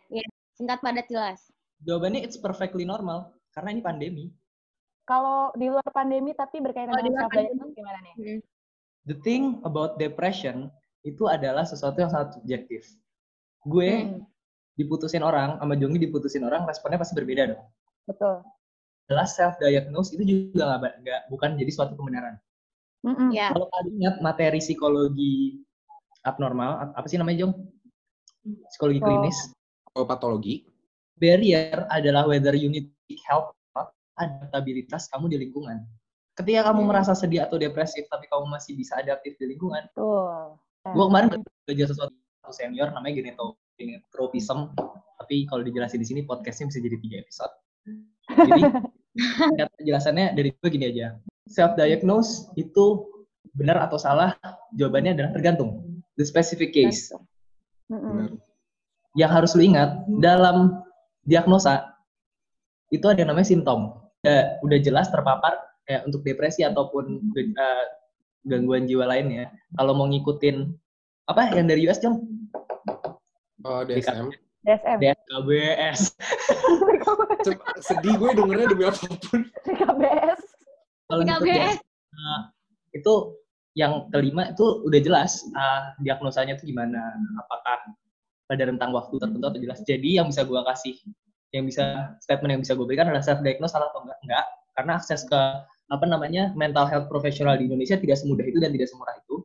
[0.58, 1.40] singkat padat jelas
[1.86, 4.24] Jawabannya it's perfectly normal karena ini pandemi.
[5.10, 8.16] Kalau di luar pandemi tapi berkaitan di dengan self gimana nih?
[8.18, 8.40] Hmm.
[9.08, 10.72] The thing about depression
[11.04, 12.82] itu adalah sesuatu yang sangat subjektif.
[13.64, 14.24] Gue Hmm,
[14.80, 17.64] diputusin orang sama Jonggi diputusin orang responnya pasti berbeda dong.
[18.06, 18.44] betul.
[19.08, 22.34] Adalah self diagnose itu juga nggak nggak bukan jadi suatu kebenaran.
[23.04, 23.30] Mm-mm.
[23.32, 25.63] ya Kalau kalian ingat materi psikologi
[26.24, 27.54] abnormal ap- apa sih namanya Jong?
[28.68, 29.06] Psikologi Oh.
[29.06, 29.38] klinis.
[29.94, 30.66] Oh, patologi.
[31.14, 32.90] Barrier adalah whether you need
[33.24, 33.54] help
[34.14, 35.82] adaptabilitas kamu di lingkungan.
[36.34, 36.88] Ketika kamu Hmm.
[36.90, 40.58] merasa sedih atau depresif tapi kamu masih bisa adaptif di lingkungan, Betul.
[40.84, 41.28] gue kemarin
[41.64, 42.14] belajar sesuatu
[42.50, 44.70] senior namanya geneto genetropism
[45.16, 47.54] tapi kalau dijelasin di sini podcastnya bisa jadi tiga episode
[48.28, 48.62] jadi
[49.50, 51.16] singkat penjelasannya dari gue gini aja
[51.48, 53.08] self diagnose itu
[53.56, 54.36] benar atau salah
[54.76, 57.10] jawabannya adalah tergantung the specific case.
[57.84, 58.40] Benar.
[59.14, 60.82] yang harus lu ingat dalam
[61.22, 61.94] diagnosa
[62.90, 63.94] itu ada yang namanya simptom
[64.24, 65.54] udah, udah jelas terpapar
[65.86, 67.84] kayak untuk depresi ataupun eh,
[68.42, 70.66] gangguan jiwa lainnya kalau mau ngikutin
[71.30, 72.24] apa yang dari US Jong
[73.64, 74.28] Oh, DSM.
[74.64, 74.98] DSM.
[75.00, 76.00] DKBS
[77.80, 79.40] sedih gue dengernya demi apa pun.
[79.64, 80.40] KBS.
[81.08, 81.80] kalau DKBS.
[81.80, 82.40] DSM,
[82.92, 83.14] itu
[83.74, 86.98] yang kelima itu udah jelas ah, diagnosanya itu gimana
[87.42, 87.90] apakah
[88.46, 90.94] pada rentang waktu tertentu atau jelas jadi yang bisa gua kasih
[91.54, 94.92] yang bisa statement yang bisa gue berikan adalah self diagnose salah atau enggak enggak karena
[94.98, 95.40] akses ke
[95.90, 99.42] apa namanya mental health profesional di Indonesia tidak semudah itu dan tidak semurah itu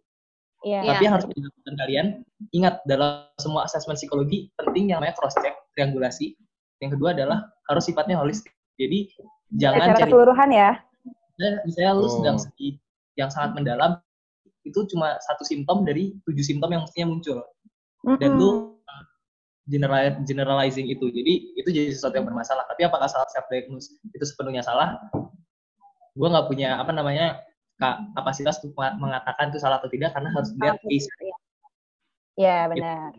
[0.60, 0.84] Iya.
[0.84, 0.90] Iya.
[0.92, 2.06] tapi yang harus dilakukan kalian
[2.52, 6.36] ingat dalam semua asesmen psikologi penting yang namanya cross check triangulasi
[6.84, 9.08] yang kedua adalah harus sifatnya holistik jadi
[9.56, 10.70] jangan Secara cari keseluruhan ya.
[11.08, 12.12] misalnya, misalnya lu Oh.
[12.12, 12.74] sedang sedih
[13.16, 14.04] yang sangat mendalam
[14.70, 17.42] itu cuma satu simptom dari tujuh simptom yang mestinya muncul.
[18.22, 18.50] Dan lu
[18.80, 19.04] uh,
[19.68, 21.10] general generalizing itu.
[21.10, 22.70] Jadi itu jadi sesuatu yang bermasalah.
[22.70, 25.02] Tapi apakah salah self diagnose itu sepenuhnya salah.
[26.14, 27.42] Gue nggak punya apa namanya
[27.80, 31.08] ka- kapasitas untuk mengatakan itu salah atau tidak karena harus dilihat Ah, case.
[32.40, 33.12] Iya, benar.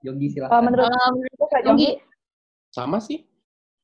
[0.00, 1.90] Yogi Kalau silakan menurut Kalau menurut lu, Kak Jonggi,
[2.70, 3.26] Sama sih.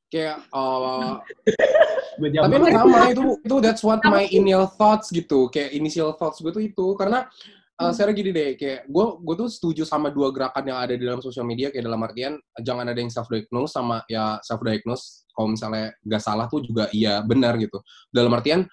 [0.07, 1.11] Kayak eh, gue
[2.17, 5.47] tapi jawab emang sama itu itu that's what my initial thoughts gitu.
[5.53, 6.87] Kayak initial thoughts gue tuh itu.
[6.97, 7.29] Karena
[7.77, 11.05] uh, saya gini deh kayak gue gue tuh setuju sama dua gerakan yang ada di
[11.05, 11.69] dalam sosial media.
[11.69, 16.23] Kayak dalam artian jangan ada yang self diagnose sama ya self diagnose kalau misalnya gak
[16.25, 17.77] salah tuh juga iya benar gitu.
[18.09, 18.65] Dalam artian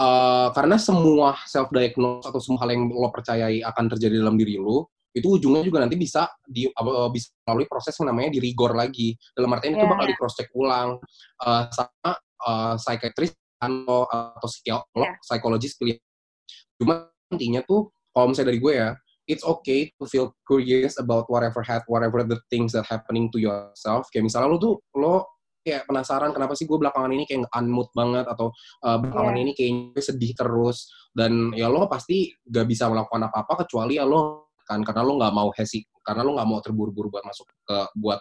[0.00, 4.56] uh, karena semua self diagnose atau semua hal yang lo percayai akan terjadi dalam diri
[4.56, 8.76] lo itu ujungnya juga nanti bisa di apa, bisa melalui proses yang namanya di rigor
[8.76, 9.16] lagi.
[9.34, 9.90] Dalam artian itu Iya.
[9.90, 11.00] bakal di cross check ulang.
[11.42, 12.12] Uh, sama
[12.46, 15.18] uh, psychiatrist atau atau psikolog, Iya.
[15.22, 16.02] psikologis pilihan.
[16.78, 18.90] Cuma intinya tuh kalau misalnya dari gue ya,
[19.26, 24.06] it's okay to feel curious about whatever had whatever the things that happening to yourself.
[24.14, 25.26] Kayak misalnya lo tuh lo
[25.66, 28.48] kayak penasaran kenapa sih gue belakangan ini kayak unmood banget atau
[28.86, 29.42] uh, belakangan Iya.
[29.44, 30.78] ini kayaknya gue sedih terus
[31.12, 35.32] dan ya lo pasti gak bisa melakukan apa-apa kecuali ya lo kan karena lo nggak
[35.32, 38.20] mau hesi karena lo nggak mau terburu-buru buat masuk ke buat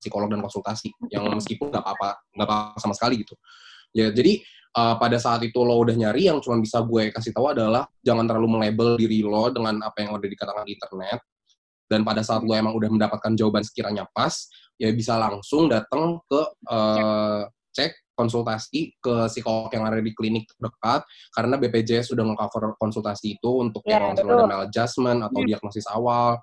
[0.00, 3.36] psikolog dan konsultasi yang meskipun nggak apa-apa nggak apa sama sekali gitu.
[3.92, 4.40] Ya jadi
[4.74, 8.24] uh, pada saat itu lo udah nyari yang cuma bisa gue kasih tahu adalah jangan
[8.24, 11.20] terlalu melabel diri lo dengan apa yang udah dikatakan di internet.
[11.90, 14.46] Dan pada saat lo emang udah mendapatkan jawaban sekiranya pas
[14.80, 16.40] ya bisa langsung datang ke
[16.70, 17.44] uh,
[17.76, 21.04] cek konsultasi ke psikolog yang ada di klinik terdekat
[21.34, 26.38] karena BPJS sudah nge-cover konsultasi itu untuk Ya, yang misalnya ada maladjustment atau diagnosis awal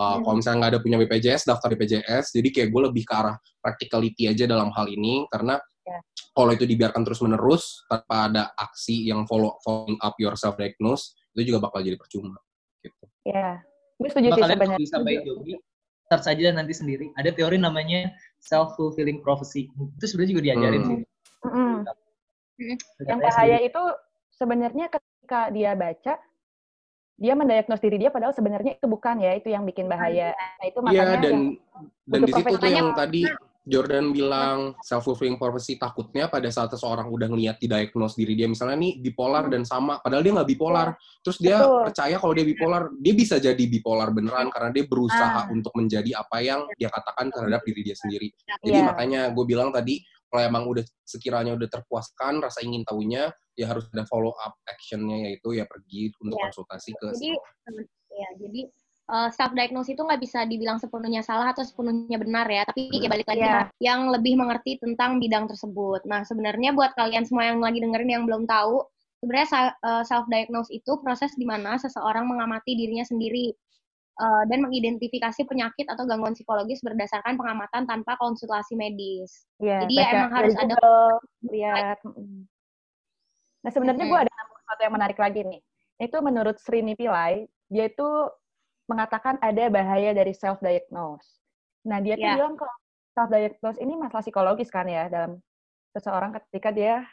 [0.00, 3.36] Uh, kalau misalnya nggak ada punya BPJS daftar BPJS jadi kayak gue lebih ke arah
[3.60, 5.98] practicality aja dalam hal ini karena Ya.
[6.36, 11.16] kalau itu dibiarkan terus menerus tanpa ada aksi yang follow following up your self diagnose
[11.34, 12.36] itu juga bakal jadi percuma
[12.84, 13.04] gitu.
[13.26, 13.58] ya.
[13.96, 14.76] Gue setuju sih sebenarnya.
[14.76, 15.54] kalau bisa baik Yogi
[16.10, 18.10] search aja nanti sendiri ada teori namanya
[18.42, 20.90] self fulfilling prophecy itu sebenarnya juga diajarin Hmm.
[20.90, 20.98] sih
[21.40, 21.74] Mm-mm.
[23.06, 23.70] Yang bahaya sendiri.
[23.72, 23.82] itu
[24.36, 26.20] sebenarnya ketika dia baca,
[27.16, 30.36] dia mendiagnos diri dia padahal sebenarnya itu bukan ya, itu yang bikin bahaya.
[30.36, 31.44] Nah, itu Iya makanya dan yang
[32.04, 33.24] dan di situ tuh yang tadi
[33.60, 39.04] Jordan bilang self-fulfilling prophecy takutnya pada saat seseorang udah ngeliat didiagnose diri dia misalnya nih
[39.04, 40.88] bipolar dan sama padahal dia nggak bipolar
[41.20, 41.92] terus dia Betul.
[41.92, 45.52] percaya kalau dia bipolar dia bisa jadi bipolar beneran karena dia berusaha Ah.
[45.52, 48.32] untuk menjadi apa yang dia katakan terhadap diri dia sendiri
[48.64, 48.86] jadi Iya.
[48.88, 50.00] makanya gue bilang tadi
[50.30, 53.28] kalau emang udah sekiranya udah terpuaskan rasa ingin tahunya
[53.60, 56.44] ya harus ada follow up actionnya yaitu ya pergi untuk Iya.
[56.48, 57.36] konsultasi ke Jadi,
[58.14, 58.60] ya, jadi
[59.30, 63.26] self diagnose itu nggak bisa dibilang sepenuhnya salah atau sepenuhnya benar ya, tapi ya balik
[63.26, 63.66] lagi Iya.
[63.82, 66.06] yang lebih mengerti tentang bidang tersebut.
[66.06, 68.86] Nah, sebenarnya buat kalian semua yang lagi dengerin yang belum tahu,
[69.18, 69.74] sebenarnya
[70.06, 73.50] self diagnose itu proses di mana seseorang mengamati dirinya sendiri
[74.20, 79.48] eh, dan mengidentifikasi penyakit atau gangguan psikologis berdasarkan pengamatan tanpa konsultasi medis.
[79.58, 80.76] Iya, Jadi ya emang harus ada-
[81.54, 81.98] lihat.
[83.60, 84.12] Nah sebenarnya Mm-mm.
[84.12, 85.60] gue ada sesuatu yang menarik lagi nih.
[86.00, 88.08] Itu menurut Srini Pillai, dia itu
[88.90, 91.38] mengatakan ada bahaya dari self diagnose.
[91.86, 92.34] Nah dia tuh Ya.
[92.34, 92.74] bilang kalau
[93.14, 95.38] self diagnose ini masalah psikologis kan ya dalam
[95.94, 97.06] seseorang ketika dia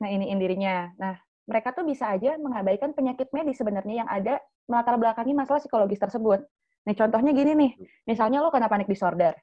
[0.00, 0.88] nginiin dirinya.
[0.96, 6.00] Nah mereka tuh bisa aja mengabaikan penyakit medis sebenarnya yang ada melatar belakangi masalah psikologis
[6.00, 6.40] tersebut.
[6.88, 7.72] Nah contohnya gini nih,
[8.08, 9.36] misalnya lo kena panic disorder.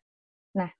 [0.58, 0.74] Nah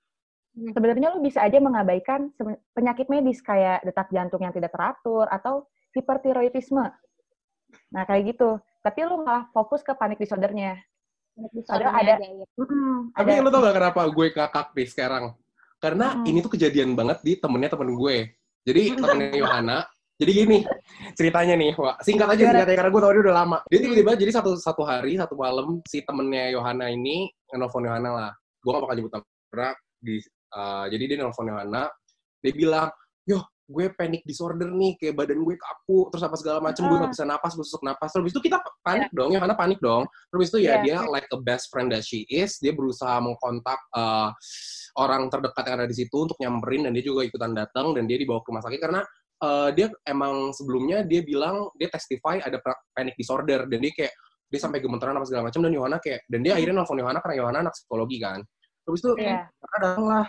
[0.58, 0.74] Hmm.
[0.74, 2.34] sebenarnya lo bisa aja mengabaikan
[2.74, 6.82] penyakit medis kayak detak jantung yang tidak teratur atau hipertiroidisme.
[7.94, 8.58] Nah, kayak gitu.
[8.78, 10.78] Tapi lo malah fokus ke panik disordernya.
[11.54, 12.46] Disordernya ada- aja, ya.
[12.58, 15.24] Mm-mm, Tapi ada- lo tau gak kenapa gue kakak nih sekarang?
[15.78, 16.24] Karena Mm.
[16.26, 18.16] ini tuh kejadian banget di temennya temen gue.
[18.66, 19.78] Jadi temennya Yohana,
[20.18, 20.58] jadi gini
[21.14, 22.02] ceritanya nih, Wak.
[22.02, 23.58] singkat aja singkatnya karena gue tau dia udah lama.
[23.70, 28.30] Dia tiba-tiba jadi satu satu hari satu malam si temennya Yohana ini nelfon Yohana lah.
[28.58, 29.68] Gue gak bakal nyebut nama
[30.02, 30.14] di
[30.58, 31.86] uh, jadi dia nelfon Yohana,
[32.42, 32.90] dia bilang,
[33.24, 33.38] "Yo,
[33.68, 37.28] gue panic disorder nih, kayak badan gue kaku, terus apa segala macem, gue gak bisa
[37.28, 38.16] napas, gue susuk napas.
[38.16, 40.08] Terus itu kita panik dong, Yohana panik dong.
[40.32, 40.84] Terus itu ya Iya.
[40.84, 44.32] dia like a best friend that she is, dia berusaha mengkontak uh,
[44.96, 48.16] orang terdekat yang ada di situ untuk nyamperin dan dia juga ikutan datang dan dia
[48.16, 49.00] dibawa ke rumah sakit karena
[49.44, 52.58] uh, dia emang sebelumnya dia bilang dia testify ada
[52.96, 54.12] panic disorder dan dia kayak
[54.48, 57.36] dia sampai gemeteran apa segala macam dan Yohana kayak dan dia akhirnya nelfon Yohana karena
[57.44, 58.40] Yohana anak psikologi kan.
[58.88, 59.44] Terus itu Iya.
[59.60, 60.26] karena datanglah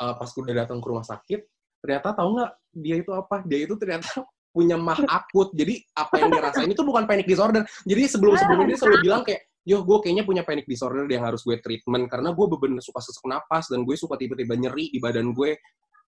[0.00, 1.40] uh, pas udah datang ke rumah sakit
[1.84, 3.44] ternyata tahu nggak dia itu apa?
[3.44, 4.08] Dia itu ternyata
[4.56, 5.52] punya mah akut.
[5.52, 7.68] Jadi apa yang dia rasain itu bukan panic disorder.
[7.84, 11.44] Jadi sebelum sebelumnya dia selalu bilang kayak yo gue kayaknya punya panic disorder yang harus
[11.44, 12.08] gue treatment.
[12.08, 15.60] Karena gue bener suka sesak napas dan gue suka tiba-tiba nyeri di badan gue.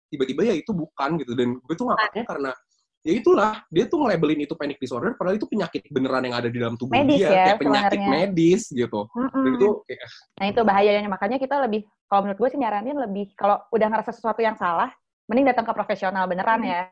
[0.10, 1.38] Tiba-tiba ya itu bukan gitu.
[1.38, 2.52] Dan gue tuh ngakaknya karena
[3.00, 6.60] ya itulah dia tuh nge-labelin itu panic disorder padahal itu penyakit beneran yang ada di
[6.60, 8.12] dalam tubuh Medis dia ya, kayak penyakit sebenarnya.
[8.12, 9.00] medis gitu.
[9.16, 10.02] Dan itu kayak
[10.36, 11.10] Nah itu bahayanya.
[11.12, 14.92] Makanya kita lebih kalau menurut gue sih nyaranin lebih kalau udah ngerasa sesuatu yang salah,
[15.30, 16.90] mending datang ke profesional beneran ya.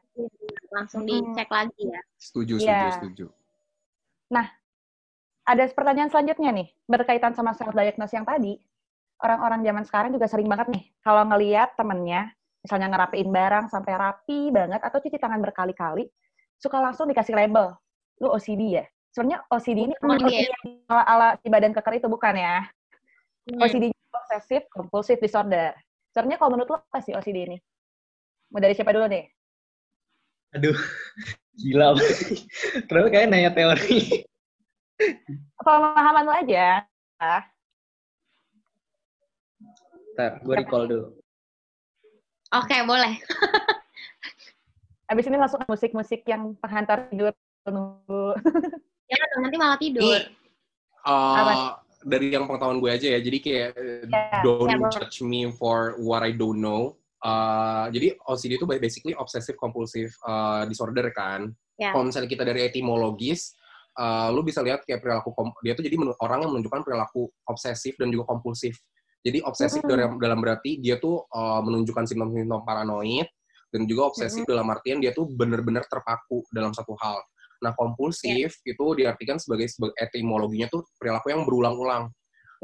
[0.69, 1.33] Langsung Hmm.
[1.33, 2.01] dicek lagi ya.
[2.21, 2.93] setuju Iya.
[2.93, 3.25] setuju setuju
[5.47, 8.59] Ada pertanyaan selanjutnya nih berkaitan sama self diagnose yang tadi.
[9.23, 14.51] Orang-orang zaman sekarang juga sering banget nih kalau ngeliat temennya misalnya ngerapiin barang sampai rapi
[14.51, 16.03] banget atau cuci tangan berkali-kali,
[16.59, 17.79] suka langsung dikasih label,
[18.19, 18.85] lu OCD ya.
[19.15, 20.51] Sebenarnya OCD ini bukan Oh, OCD iya.
[20.51, 22.67] yang ala, ala si badan keker itu bukan ya.
[23.47, 23.63] Hmm.
[23.63, 25.71] OCD obsessive compulsive disorder.
[26.11, 27.57] Sebenarnya kalau menurut lo apa sih OCD ini?
[28.51, 29.27] Mau dari siapa dulu nih?
[30.55, 30.77] Aduh,
[31.59, 31.99] gila.
[32.87, 34.23] Terus kayak nanya teori.
[35.59, 36.81] Pemahaman lo aja.
[40.15, 41.07] Ntar, gue recall dulu.
[42.55, 43.19] Oke, boleh.
[45.11, 47.35] Abis ini langsung musik-musik yang penghantar tidur
[47.67, 48.39] nunggu.
[49.07, 50.19] Dong, nanti malah tidur.
[50.19, 50.31] Ini
[51.07, 53.19] uh, dari yang pengetahuan gue aja ya.
[53.19, 53.69] Jadi kayak
[54.07, 54.91] Ya, don't ya, boleh.
[54.95, 56.95] judge me for what I don't know.
[57.17, 61.49] Uh, jadi OCD itu basically obsessive compulsive uh, disorder kan.
[61.77, 61.93] Ya.
[61.93, 63.57] Kalau misalnya kita dari etimologis,
[63.97, 65.33] uh, lu bisa lihat kayak perilaku
[65.65, 68.77] dia tuh jadi orang yang menunjukkan perilaku obsesif dan juga kompulsif.
[69.25, 69.91] Jadi obsesif Mm-mm.
[69.91, 73.27] dalam dalam berarti dia tuh uh, menunjukkan simptom-simptom paranoid
[73.73, 77.19] dan juga obsesif dalam artian dia tuh benar-benar terpaku dalam satu hal.
[77.57, 82.13] Nah, kompulsif itu diartikan sebagai, sebagai etimologinya tuh perilaku yang berulang-ulang.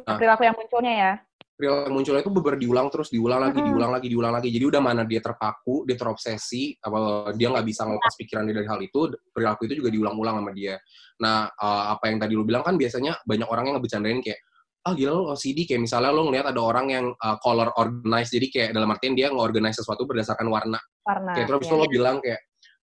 [0.06, 0.18] Nah.
[0.18, 1.14] Perilaku yang munculnya ya.
[1.54, 4.50] Perilaku yang munculnya itu beber diulang terus, diulang lagi, diulang lagi, diulang lagi.
[4.50, 8.68] Jadi udah mana dia terpaku, dia terobsesi, apa dia nggak bisa ngelepas pikiran dia dari
[8.68, 10.82] hal itu, perilaku itu juga diulang-ulang sama dia.
[11.22, 14.42] Nah, uh, apa yang tadi lu bilang kan biasanya banyak orang yang ngebecandain kayak,
[14.84, 18.48] ah gila lo OCD, kayak misalnya lo ngeliat ada orang yang uh, color organized, jadi
[18.50, 20.82] kayak dalam artian dia nge-organize sesuatu berdasarkan warna.
[21.06, 21.78] Karena Kayak terus ya.
[21.78, 22.42] lo bilang kayak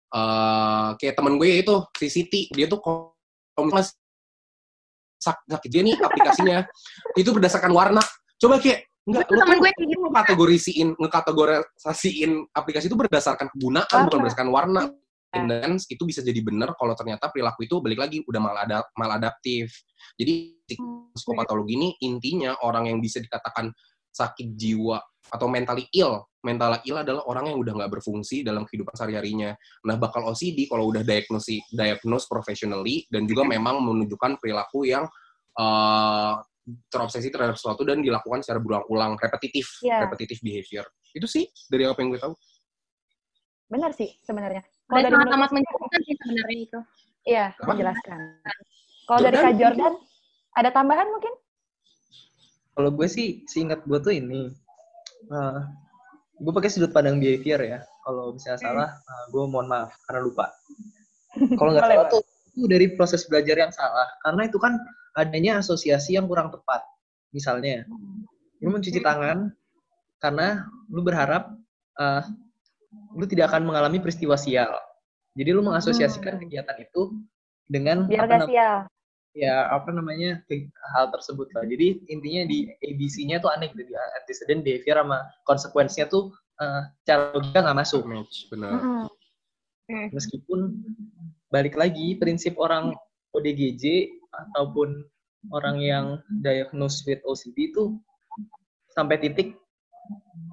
[0.06, 3.10] eh kayak temen gue itu si Siti dia tuh kalau
[5.18, 6.62] sakit dia nih aplikasinya
[7.18, 7.98] itu berdasarkan warna
[8.36, 10.06] coba kayak enggak lo temen tuh gue kayak gitu.
[10.10, 14.06] kategorisiin ngekategorisasiin aplikasi itu berdasarkan kegunaan Warna.
[14.10, 14.82] bukan berdasarkan warna
[15.36, 19.68] dan itu bisa jadi benar kalau ternyata perilaku itu balik lagi udah malada maladaptif
[20.16, 21.14] jadi Hmm.
[21.14, 23.70] psikopatologi ini intinya orang yang bisa dikatakan
[24.10, 24.98] sakit jiwa
[25.30, 26.26] atau mentally ill.
[26.42, 29.50] Mental ill adalah orang yang udah nggak berfungsi dalam kehidupan sehari-harinya.
[29.82, 35.06] Nah, bakal OCD kalau udah diagnosi, diagnose professionally dan juga memang menunjukkan perilaku yang
[35.58, 36.38] uh,
[36.90, 40.02] terobsesi terhadap sesuatu dan dilakukan secara berulang-ulang, repetitif, Iya.
[40.02, 40.82] repetitif behavior.
[41.14, 42.34] Itu sih dari apa yang gue tahu.
[43.70, 44.62] Benar sih sebenarnya.
[44.86, 46.80] Kalau Dan dari sangat menurut- amat menjelaskan sih sebenarnya itu.
[47.26, 47.66] Iya, Apa?
[47.74, 48.18] menjelaskan.
[49.06, 49.36] Kalau dari?
[49.38, 49.94] Kak Jordan,
[50.54, 51.32] ada tambahan mungkin?
[52.76, 54.52] Kalau gue sih, seingat gue tuh ini,
[55.32, 55.60] uh,
[56.36, 57.78] gue pakai sudut pandang behavior ya.
[58.04, 60.46] Kalau misalnya salah, uh, gue mohon maaf karena lupa.
[61.58, 62.22] Kalau nggak salah tuh
[62.56, 64.72] itu dari proses belajar yang salah, karena itu kan
[65.16, 66.84] adanya asosiasi yang kurang tepat.
[67.32, 67.88] Misalnya,
[68.60, 69.50] lu mencuci tangan
[70.20, 71.56] karena lu berharap
[71.96, 72.22] uh,
[73.16, 74.76] lu tidak akan mengalami peristiwa sial.
[75.36, 77.16] Jadi lu mengasosiasikan kegiatan itu
[77.68, 78.76] dengan Biar apa sial.
[79.36, 80.40] ya apa namanya
[80.96, 81.64] hal tersebut lah.
[81.68, 87.36] Jadi intinya di ABC-nya tuh aneh gitu, di antecedent behavior sama konsekuensinya tuh uh, cara
[87.36, 88.04] logika nggak masuk.
[88.08, 88.80] Match, benar.
[88.80, 89.04] Mm-mm.
[90.16, 90.82] Meskipun
[91.52, 92.96] balik lagi prinsip orang
[93.36, 95.04] ODGJ ataupun
[95.50, 96.06] orang yang
[96.42, 97.96] diagnosed with OCD itu
[98.90, 99.54] sampai titik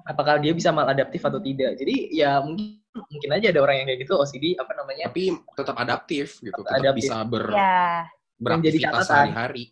[0.04, 1.74] apakah dia bisa maladaptif atau tidak.
[1.76, 5.76] Jadi ya mungkin mungkin aja ada orang yang kayak gitu OCD apa namanya Tapi tetap
[5.76, 7.02] adaptif gitu, Tetap tetap adaptif.
[7.10, 9.06] bisa ber, Ya, Yang jadi beraktivitas catatan.
[9.08, 9.64] sehari-hari.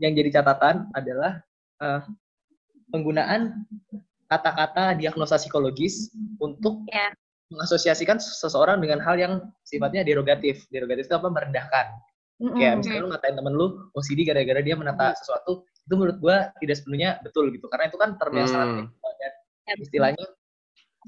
[0.00, 1.32] yang jadi catatan adalah
[1.76, 2.00] eh,
[2.88, 3.40] penggunaan
[4.26, 6.08] kata-kata diagnosa psikologis
[6.38, 7.10] untuk Ya.
[7.50, 10.70] mengasosiasikan seseorang dengan hal yang sifatnya derogatif.
[10.70, 11.26] Derogatif itu apa?
[11.26, 11.86] Merendahkan.
[12.40, 12.56] Mm-mm.
[12.56, 16.80] Kayak misalnya lu ngatain temen lu OCD gara-gara dia menata sesuatu, itu menurut gua tidak
[16.80, 17.68] sepenuhnya betul gitu.
[17.68, 18.76] Karena itu kan term yang sangat Hmm.
[18.88, 19.32] teknikal dan
[19.76, 20.26] istilahnya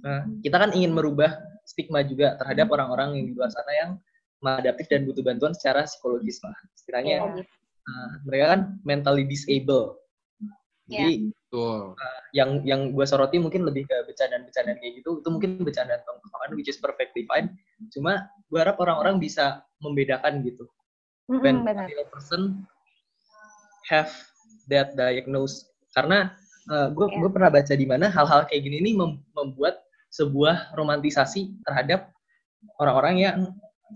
[0.02, 1.30] eh, kita kan ingin merubah
[1.64, 3.90] stigma juga terhadap orang-orang yang di luar sana yang
[4.40, 6.56] maladaptif dan butuh bantuan secara psikologis lah.
[6.76, 7.42] Istilahnya Iya.
[7.88, 9.96] eh, mereka kan mentally disabled.
[10.88, 11.96] Jadi Betul.
[12.32, 16.68] yang yang gue soroti mungkin lebih ke bercandaan-bercandaan kayak gitu itu mungkin bercandaan tongkrongan which
[16.68, 17.52] is perfectly fine
[17.92, 20.64] cuma gue harap orang-orang bisa membedakan gitu
[21.30, 22.64] when real person
[23.88, 24.10] have
[24.66, 26.32] that diagnosed karena
[26.94, 27.18] gue Ya.
[27.18, 29.82] gue pernah baca di mana hal-hal kayak gini ini mem- membuat
[30.14, 32.12] sebuah romantisasi terhadap
[32.78, 33.36] orang-orang yang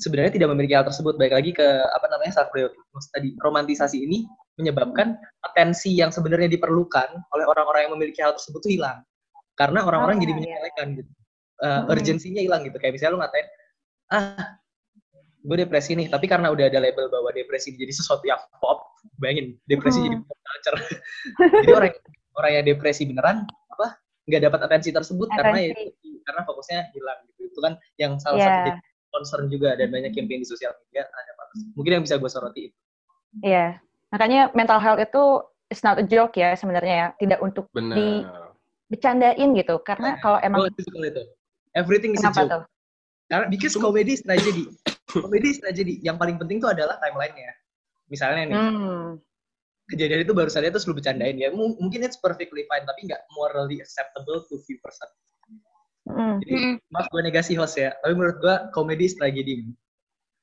[0.02, 4.26] sebenarnya tidak memiliki hal tersebut baik lagi ke apa namanya diagnosis tadi romantisasi ini
[4.58, 5.14] menyebabkan
[5.46, 9.00] atensi yang sebenarnya diperlukan oleh orang-orang yang memiliki hal tersebut itu hilang
[9.54, 10.38] karena orang-orang Oh, jadi iya.
[10.42, 11.12] menyepelekan gitu
[11.56, 11.96] Uh, Mm-mm.
[11.96, 13.46] urgensinya hilang gitu kayak misalnya lu ngatain
[14.12, 14.60] ah
[15.47, 18.82] gue depresi nih tapi karena udah ada label bahwa depresi jadi sesuatu yang pop
[19.16, 20.26] bayangin depresi jadi Hmm.
[20.26, 20.76] pop culture
[21.62, 21.92] jadi orang
[22.34, 23.86] orang yang depresi beneran apa
[24.26, 25.94] nggak dapat atensi tersebut karena Atensi.
[25.94, 28.44] itu karena fokusnya hilang gitu itu kan yang salah Iya.
[28.44, 28.72] satu jadi
[29.09, 31.42] concern juga dan banyak campaign di sosial media ada apa
[31.72, 32.76] mungkin yang bisa gue soroti itu
[33.40, 33.78] Iya.
[34.11, 35.22] Makanya mental health itu
[35.68, 37.09] it's not a joke ya sebenarnya ya.
[37.16, 37.92] Tidak untuk Benar.
[37.92, 38.24] Di-
[38.86, 39.76] bercandain gitu.
[39.82, 41.22] Karena kalau emang gue suka itu
[41.74, 42.64] everything is a joke tuh?
[43.26, 44.70] karena because comedy is tragedy
[45.18, 47.52] comedy is tragedy yang paling penting tuh adalah timelinenya
[48.06, 49.06] misalnya nih Hmm.
[49.86, 53.22] kejadian itu baru saja terus lu bercandain ya mu- mungkin it's perfectly fine tapi nggak
[53.32, 55.08] morally acceptable to few person
[56.06, 56.38] Mm.
[56.38, 56.54] jadi
[56.86, 59.66] maaf gue negasi host ya tapi menurut gue komedi tragedi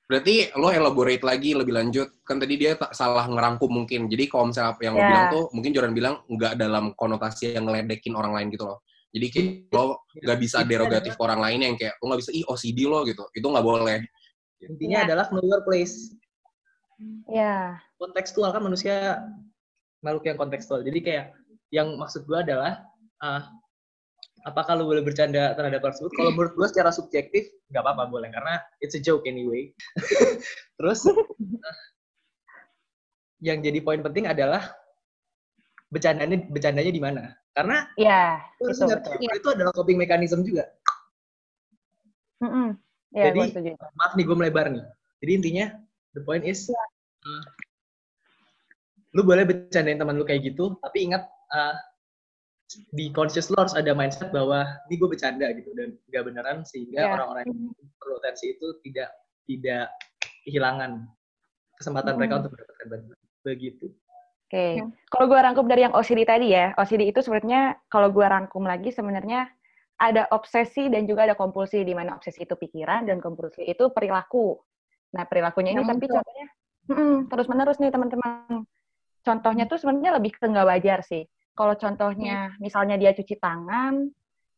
[0.04, 2.20] Berarti lo elaborate lagi lebih lanjut.
[2.28, 4.12] Kan tadi dia tak salah ngerangkum mungkin.
[4.12, 5.08] Jadi kalau misalnya apa yang lo Ya.
[5.08, 8.84] bilang tuh, mungkin Jordan bilang nggak dalam konotasi yang ngeledekin orang lain gitu loh.
[9.16, 12.32] Jadi kayak lo nggak bisa Intinya derogatif ke orang lain yang kayak lo nggak bisa
[12.36, 13.24] ih OCD lo gitu.
[13.32, 13.98] Itu nggak boleh.
[14.70, 15.06] Intinya Ya.
[15.10, 16.14] adalah know your place
[17.28, 17.82] Ya.
[18.00, 19.24] kontekstual kan manusia
[20.00, 21.26] makhluk yang kontekstual jadi kayak
[21.74, 22.86] yang maksud gue adalah
[23.20, 23.50] ah,
[24.44, 28.30] apakah lu boleh bercanda terhadap hal tersebut kalau menurut gue secara subjektif nggak apa-apa boleh
[28.30, 29.72] karena it's a joke anyway
[30.80, 31.80] terus ah,
[33.44, 34.72] yang jadi poin penting adalah
[35.92, 39.14] bercandanya bercandanya di mana karena Ya, harus itu betul.
[39.20, 40.66] itu adalah coping mechanism juga
[42.44, 42.76] Mm-mm.
[43.14, 44.82] Ya, Jadi- maaf nih gue melebar nih.
[45.22, 45.66] Jadi intinya
[46.12, 47.44] the point is uh,
[49.14, 51.78] lu boleh bercandain teman lu kayak gitu tapi ingat uh,
[52.98, 55.70] di conscious lu harus ada mindset bahwa ini gue bercanda gitu.
[55.78, 57.14] Dan gak beneran sehingga Ya.
[57.14, 57.60] orang-orang yang
[58.02, 59.14] perlu atensi itu tidak
[59.46, 59.94] tidak
[60.44, 61.06] kehilangan
[61.78, 62.20] kesempatan Hmm.
[62.20, 63.20] mereka untuk mendapatkan bantuan.
[63.44, 63.86] Begitu.
[64.50, 64.66] Oke.
[65.10, 68.90] Kalau gue rangkum dari yang OCD tadi ya, OCD itu sebenarnya kalau gue rangkum lagi
[68.90, 69.50] sebenarnya
[70.00, 74.58] ada obsesi dan juga ada kompulsi di mana obsesi itu pikiran dan kompulsi itu perilaku.
[75.14, 76.48] Nah perilakunya ini tapi contohnya
[77.30, 78.66] terus menerus nih teman-teman.
[79.24, 81.24] Contohnya tuh sebenarnya lebih ke nggak wajar sih.
[81.54, 84.10] Kalau contohnya misalnya dia cuci tangan,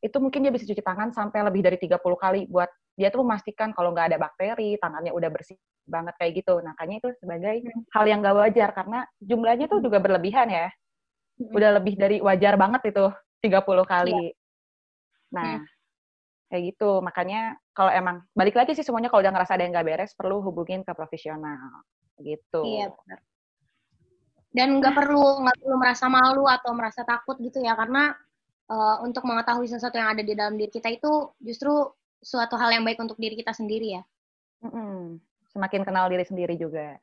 [0.02, 3.76] itu mungkin dia bisa cuci tangan sampai lebih dari 30 kali buat dia tuh memastikan
[3.76, 6.64] kalau nggak ada bakteri, tangannya udah bersih banget kayak gitu.
[6.64, 7.56] Nah, Makanya itu sebagai
[7.92, 10.68] hal yang nggak wajar karena jumlahnya tuh juga berlebihan ya.
[11.38, 13.06] Udah lebih dari wajar banget itu.
[13.44, 14.34] 30 kali.
[15.36, 15.60] Nah,
[16.48, 17.04] kayak gitu.
[17.04, 20.40] Makanya kalau emang balik lagi sih semuanya kalau udah ngerasa ada yang nggak beres perlu
[20.40, 21.84] hubungin ke profesional.
[22.16, 22.62] Gitu.
[22.64, 23.20] Iya benar.
[24.56, 28.16] Dan nggak perlu nggak perlu merasa malu atau merasa takut gitu ya karena
[28.72, 31.92] uh, untuk mengetahui sesuatu yang ada di dalam diri kita itu justru
[32.24, 34.04] suatu hal yang baik untuk diri kita sendiri ya.
[34.64, 35.20] Mm-mm.
[35.52, 36.96] Semakin kenal diri sendiri juga.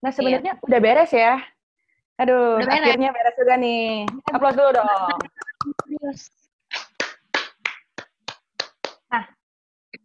[0.00, 1.42] Nah sebenarnya udah beres ya.
[2.14, 2.86] Aduh, Udah beres.
[2.86, 4.06] akhirnya beres juga nih.
[4.30, 4.86] Aplaus dulu dong.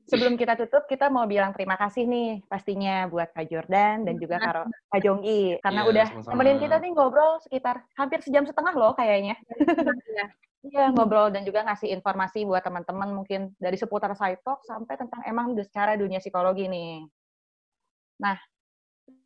[0.09, 4.41] Sebelum kita tutup, kita mau bilang terima kasih nih pastinya buat Kak Jordan dan juga
[4.41, 5.61] Kak, Kak Jonggi.
[5.61, 6.33] Karena Iya, udah sama-sama.
[6.33, 9.37] nemenin kita nih ngobrol sekitar hampir sejam setengah loh kayaknya.
[10.09, 10.25] Iya.
[10.59, 15.23] Iya, ngobrol dan juga ngasih informasi buat teman-teman mungkin dari seputar side talk sampai tentang
[15.23, 17.07] emang secara dunia psikologi nih.
[18.19, 18.35] Nah,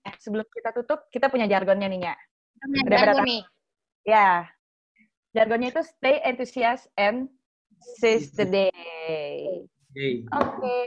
[0.06, 2.14] eh, sebelum kita tutup, kita punya jargonnya nih, Nya.
[2.62, 3.26] Udah Udah pada baru tahu?
[3.26, 3.42] nih.
[4.06, 4.30] Ya,
[5.34, 7.34] jargonnya itu stay enthusiast and
[7.98, 9.66] seize the day.
[10.34, 10.78] Oke.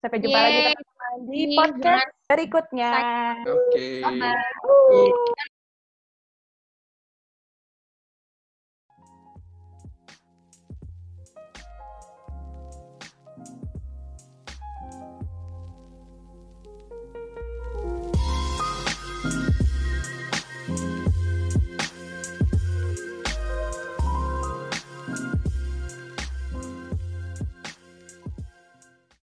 [0.00, 0.44] Sampai jumpa Yeay.
[0.44, 2.92] lagi teman-teman di podcast berikutnya.
[3.44, 3.86] Oke.
[4.00, 4.64] Bye-bye.
[4.64, 5.52] Wuh.